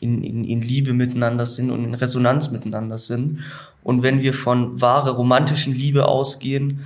in, 0.00 0.22
in, 0.22 0.44
in 0.44 0.62
Liebe 0.62 0.92
miteinander 0.92 1.46
sind 1.46 1.70
und 1.70 1.84
in 1.84 1.94
Resonanz 1.94 2.50
miteinander 2.50 2.98
sind. 2.98 3.40
Und 3.82 4.02
wenn 4.02 4.22
wir 4.22 4.34
von 4.34 4.80
wahre 4.80 5.10
romantischen 5.10 5.74
Liebe 5.74 6.06
ausgehen, 6.06 6.84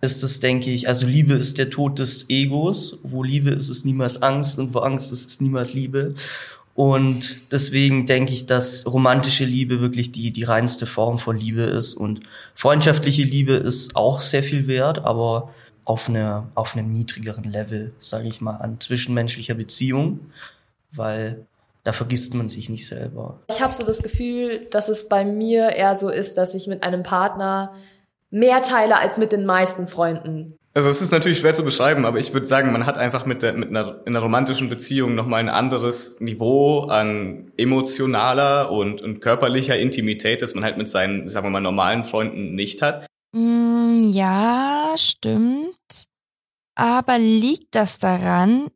ist 0.00 0.22
es, 0.22 0.40
denke 0.40 0.70
ich, 0.70 0.88
also 0.88 1.06
Liebe 1.06 1.34
ist 1.34 1.58
der 1.58 1.70
Tod 1.70 1.98
des 1.98 2.28
Egos. 2.28 2.98
Wo 3.02 3.22
Liebe 3.22 3.50
ist, 3.50 3.68
ist 3.68 3.84
niemals 3.84 4.22
Angst 4.22 4.58
und 4.58 4.72
wo 4.74 4.80
Angst 4.80 5.12
ist, 5.12 5.26
ist 5.26 5.42
niemals 5.42 5.74
Liebe. 5.74 6.14
Und 6.78 7.50
deswegen 7.50 8.06
denke 8.06 8.32
ich, 8.32 8.46
dass 8.46 8.86
romantische 8.86 9.44
Liebe 9.44 9.80
wirklich 9.80 10.12
die, 10.12 10.30
die 10.30 10.44
reinste 10.44 10.86
Form 10.86 11.18
von 11.18 11.36
Liebe 11.36 11.62
ist. 11.62 11.94
Und 11.94 12.20
freundschaftliche 12.54 13.24
Liebe 13.24 13.54
ist 13.54 13.96
auch 13.96 14.20
sehr 14.20 14.44
viel 14.44 14.68
wert, 14.68 15.00
aber 15.00 15.52
auf, 15.84 16.08
eine, 16.08 16.46
auf 16.54 16.76
einem 16.76 16.92
niedrigeren 16.92 17.42
Level, 17.42 17.94
sage 17.98 18.28
ich 18.28 18.40
mal, 18.40 18.58
an 18.58 18.78
zwischenmenschlicher 18.78 19.54
Beziehung, 19.54 20.30
weil 20.92 21.46
da 21.82 21.92
vergisst 21.92 22.34
man 22.34 22.48
sich 22.48 22.68
nicht 22.68 22.86
selber. 22.86 23.40
Ich 23.48 23.60
habe 23.60 23.74
so 23.74 23.82
das 23.82 24.00
Gefühl, 24.00 24.68
dass 24.70 24.88
es 24.88 25.08
bei 25.08 25.24
mir 25.24 25.70
eher 25.70 25.96
so 25.96 26.10
ist, 26.10 26.38
dass 26.38 26.54
ich 26.54 26.68
mit 26.68 26.84
einem 26.84 27.02
Partner 27.02 27.74
mehr 28.30 28.62
teile 28.62 28.98
als 28.98 29.18
mit 29.18 29.32
den 29.32 29.46
meisten 29.46 29.88
Freunden. 29.88 30.56
Also 30.74 30.88
es 30.90 31.02
ist 31.02 31.10
natürlich 31.10 31.38
schwer 31.38 31.54
zu 31.54 31.64
beschreiben, 31.64 32.04
aber 32.04 32.18
ich 32.18 32.32
würde 32.32 32.46
sagen, 32.46 32.72
man 32.72 32.86
hat 32.86 32.98
einfach 32.98 33.26
mit, 33.26 33.42
der, 33.42 33.54
mit 33.54 33.70
einer, 33.70 34.00
in 34.04 34.14
einer 34.14 34.20
romantischen 34.20 34.68
Beziehung 34.68 35.14
nochmal 35.14 35.40
ein 35.40 35.48
anderes 35.48 36.20
Niveau 36.20 36.82
an 36.82 37.50
emotionaler 37.56 38.70
und, 38.70 39.00
und 39.00 39.20
körperlicher 39.20 39.78
Intimität, 39.78 40.42
das 40.42 40.54
man 40.54 40.64
halt 40.64 40.76
mit 40.76 40.88
seinen, 40.88 41.28
sagen 41.28 41.46
wir 41.46 41.50
mal, 41.50 41.60
normalen 41.60 42.04
Freunden 42.04 42.54
nicht 42.54 42.82
hat. 42.82 43.06
Mm, 43.32 44.04
ja, 44.10 44.94
stimmt. 44.96 46.04
Aber 46.76 47.18
liegt 47.18 47.74
das 47.74 47.98
daran, 47.98 48.68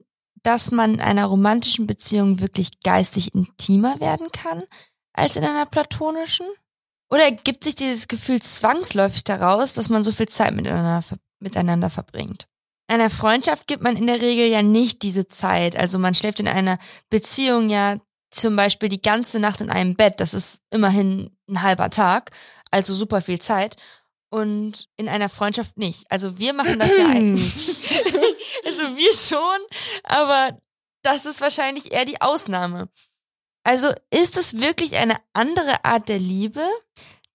dass 0.43 0.73
man 0.73 0.95
in 0.95 1.01
einer 1.01 1.27
romantischen 1.27 1.87
Beziehung 1.87 2.41
wirklich 2.41 2.81
geistig 2.83 3.33
intimer 3.35 4.01
werden 4.01 4.27
kann 4.33 4.65
als 5.13 5.37
in 5.37 5.45
einer 5.45 5.67
platonischen? 5.67 6.47
Oder 7.11 7.25
ergibt 7.25 7.63
sich 7.63 7.75
dieses 7.75 8.09
Gefühl 8.09 8.41
zwangsläufig 8.41 9.23
daraus, 9.23 9.73
dass 9.75 9.89
man 9.89 10.03
so 10.03 10.11
viel 10.11 10.29
Zeit 10.29 10.55
miteinander, 10.55 11.03
miteinander 11.43 11.91
verbringt? 11.91 12.47
In 12.89 12.97
einer 12.97 13.11
Freundschaft 13.11 13.67
gibt 13.67 13.83
man 13.83 13.97
in 13.97 14.07
der 14.07 14.21
Regel 14.21 14.49
ja 14.49 14.63
nicht 14.63 15.03
diese 15.03 15.27
Zeit. 15.27 15.77
Also 15.77 15.99
man 15.99 16.15
schläft 16.15 16.41
in 16.41 16.49
einer 16.49 16.79
Beziehung 17.11 17.71
ja 17.71 17.99
zum 18.31 18.57
Beispiel 18.57 18.89
die 18.89 19.01
ganze 19.01 19.39
Nacht 19.39 19.61
in 19.61 19.71
einem 19.71 19.95
Bett. 19.95 20.15
Das 20.19 20.35
ist 20.35 20.61
immerhin 20.71 21.37
ein 21.49 21.63
halber 21.63 21.91
Tag, 21.91 22.31
also 22.71 22.95
super 22.95 23.21
viel 23.21 23.41
Zeit. 23.41 23.77
Und 24.31 24.89
in 24.97 25.09
einer 25.09 25.29
Freundschaft 25.29 25.77
nicht. 25.77 26.11
Also 26.11 26.39
wir 26.39 26.55
machen 26.55 26.79
das 26.79 26.91
ja 26.97 27.07
eigentlich. 27.07 27.53
also 28.65 28.97
wir 28.97 29.13
schon, 29.13 29.61
aber 30.05 30.59
das 31.03 31.27
ist 31.27 31.41
wahrscheinlich 31.43 31.93
eher 31.93 32.07
die 32.07 32.21
Ausnahme. 32.21 32.89
Also 33.65 33.93
ist 34.11 34.37
es 34.37 34.59
wirklich 34.59 34.97
eine 34.97 35.17
andere 35.35 35.85
Art 35.85 36.09
der 36.09 36.19
Liebe? 36.19 36.67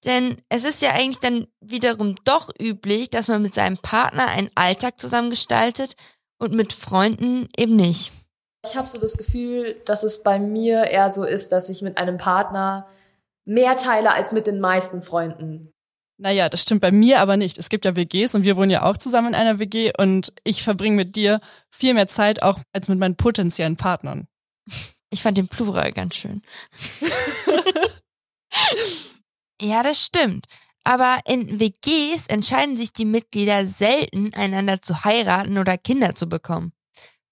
Denn 0.05 0.37
es 0.49 0.63
ist 0.63 0.81
ja 0.81 0.91
eigentlich 0.91 1.19
dann 1.19 1.47
wiederum 1.59 2.15
doch 2.23 2.49
üblich, 2.59 3.09
dass 3.09 3.27
man 3.27 3.41
mit 3.41 3.53
seinem 3.53 3.77
Partner 3.77 4.27
einen 4.27 4.49
Alltag 4.55 4.99
zusammengestaltet 4.99 5.95
und 6.39 6.53
mit 6.53 6.73
Freunden 6.73 7.49
eben 7.57 7.75
nicht. 7.75 8.11
Ich 8.65 8.75
habe 8.75 8.87
so 8.87 8.97
das 8.97 9.17
Gefühl, 9.17 9.81
dass 9.85 10.03
es 10.03 10.23
bei 10.23 10.39
mir 10.39 10.85
eher 10.85 11.11
so 11.11 11.23
ist, 11.23 11.51
dass 11.51 11.69
ich 11.69 11.81
mit 11.81 11.97
einem 11.97 12.17
Partner 12.17 12.87
mehr 13.45 13.77
teile 13.77 14.11
als 14.11 14.33
mit 14.33 14.45
den 14.45 14.59
meisten 14.59 15.01
Freunden. 15.01 15.73
Naja, 16.19 16.49
das 16.49 16.63
stimmt 16.63 16.81
bei 16.81 16.91
mir 16.91 17.21
aber 17.21 17.37
nicht. 17.37 17.57
Es 17.57 17.69
gibt 17.69 17.85
ja 17.85 17.95
WGs 17.95 18.35
und 18.35 18.43
wir 18.43 18.55
wohnen 18.55 18.71
ja 18.71 18.83
auch 18.83 18.97
zusammen 18.97 19.29
in 19.29 19.35
einer 19.35 19.59
WG 19.59 19.91
und 19.97 20.33
ich 20.43 20.63
verbringe 20.63 20.95
mit 20.95 21.15
dir 21.15 21.39
viel 21.69 21.93
mehr 21.93 22.07
Zeit 22.07 22.41
auch 22.41 22.59
als 22.73 22.87
mit 22.87 22.99
meinen 22.99 23.15
potenziellen 23.15 23.77
Partnern. 23.77 24.27
Ich 25.09 25.21
fand 25.21 25.37
den 25.37 25.47
Plural 25.47 25.93
ganz 25.93 26.15
schön. 26.15 26.41
ja, 29.61 29.83
das 29.83 30.03
stimmt. 30.03 30.47
Aber 30.83 31.19
in 31.25 31.59
WGs 31.59 32.27
entscheiden 32.27 32.77
sich 32.77 32.93
die 32.93 33.05
Mitglieder 33.05 33.65
selten, 33.65 34.33
einander 34.33 34.81
zu 34.81 35.03
heiraten 35.03 35.57
oder 35.57 35.77
Kinder 35.77 36.15
zu 36.15 36.29
bekommen. 36.29 36.71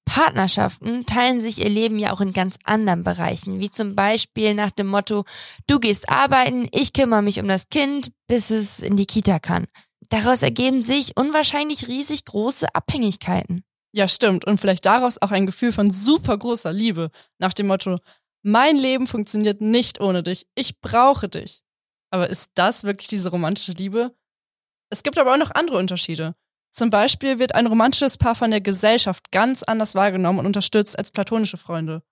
Partnerschaften 0.05 1.05
teilen 1.05 1.39
sich 1.39 1.63
ihr 1.63 1.69
Leben 1.69 1.97
ja 1.97 2.13
auch 2.13 2.21
in 2.21 2.31
ganz 2.31 2.57
anderen 2.63 3.03
Bereichen, 3.03 3.59
wie 3.59 3.71
zum 3.71 3.95
Beispiel 3.95 4.53
nach 4.53 4.71
dem 4.71 4.87
Motto, 4.87 5.25
du 5.67 5.79
gehst 5.79 6.09
arbeiten, 6.09 6.67
ich 6.71 6.93
kümmere 6.93 7.21
mich 7.21 7.39
um 7.39 7.47
das 7.47 7.69
Kind, 7.69 8.11
bis 8.27 8.51
es 8.51 8.79
in 8.79 8.97
die 8.97 9.07
Kita 9.07 9.39
kann. 9.39 9.65
Daraus 10.09 10.43
ergeben 10.43 10.83
sich 10.83 11.17
unwahrscheinlich 11.17 11.87
riesig 11.87 12.25
große 12.25 12.73
Abhängigkeiten. 12.75 13.63
Ja, 13.93 14.07
stimmt. 14.07 14.45
Und 14.45 14.59
vielleicht 14.59 14.85
daraus 14.85 15.21
auch 15.21 15.31
ein 15.31 15.45
Gefühl 15.45 15.71
von 15.71 15.89
super 15.89 16.37
großer 16.37 16.71
Liebe. 16.71 17.11
Nach 17.39 17.53
dem 17.53 17.67
Motto, 17.67 17.97
mein 18.43 18.77
Leben 18.77 19.07
funktioniert 19.07 19.61
nicht 19.61 19.99
ohne 19.99 20.21
dich. 20.21 20.45
Ich 20.53 20.79
brauche 20.81 21.29
dich. 21.29 21.61
Aber 22.15 22.29
ist 22.29 22.51
das 22.55 22.85
wirklich 22.85 23.09
diese 23.09 23.29
romantische 23.29 23.73
Liebe? 23.73 24.15
Es 24.89 25.03
gibt 25.03 25.17
aber 25.17 25.33
auch 25.33 25.37
noch 25.37 25.51
andere 25.53 25.77
Unterschiede. 25.77 26.33
Zum 26.71 26.89
Beispiel 26.89 27.39
wird 27.39 27.55
ein 27.55 27.67
romantisches 27.67 28.17
Paar 28.17 28.35
von 28.35 28.51
der 28.51 28.61
Gesellschaft 28.61 29.33
ganz 29.33 29.63
anders 29.63 29.95
wahrgenommen 29.95 30.39
und 30.39 30.45
unterstützt 30.45 30.97
als 30.97 31.11
platonische 31.11 31.57
Freunde. 31.57 32.03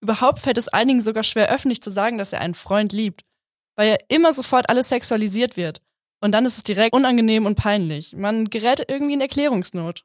Überhaupt 0.00 0.40
fällt 0.40 0.58
es 0.58 0.66
einigen 0.66 1.00
sogar 1.00 1.22
schwer, 1.22 1.52
öffentlich 1.52 1.80
zu 1.80 1.90
sagen, 1.90 2.18
dass 2.18 2.32
er 2.32 2.40
einen 2.40 2.54
Freund 2.54 2.92
liebt, 2.92 3.20
weil 3.76 3.90
ja 3.90 3.96
immer 4.08 4.32
sofort 4.32 4.68
alles 4.68 4.88
sexualisiert 4.88 5.56
wird. 5.56 5.80
Und 6.20 6.32
dann 6.32 6.46
ist 6.46 6.56
es 6.56 6.64
direkt 6.64 6.92
unangenehm 6.92 7.46
und 7.46 7.54
peinlich. 7.54 8.12
Man 8.16 8.46
gerät 8.46 8.84
irgendwie 8.88 9.14
in 9.14 9.20
Erklärungsnot. 9.20 10.02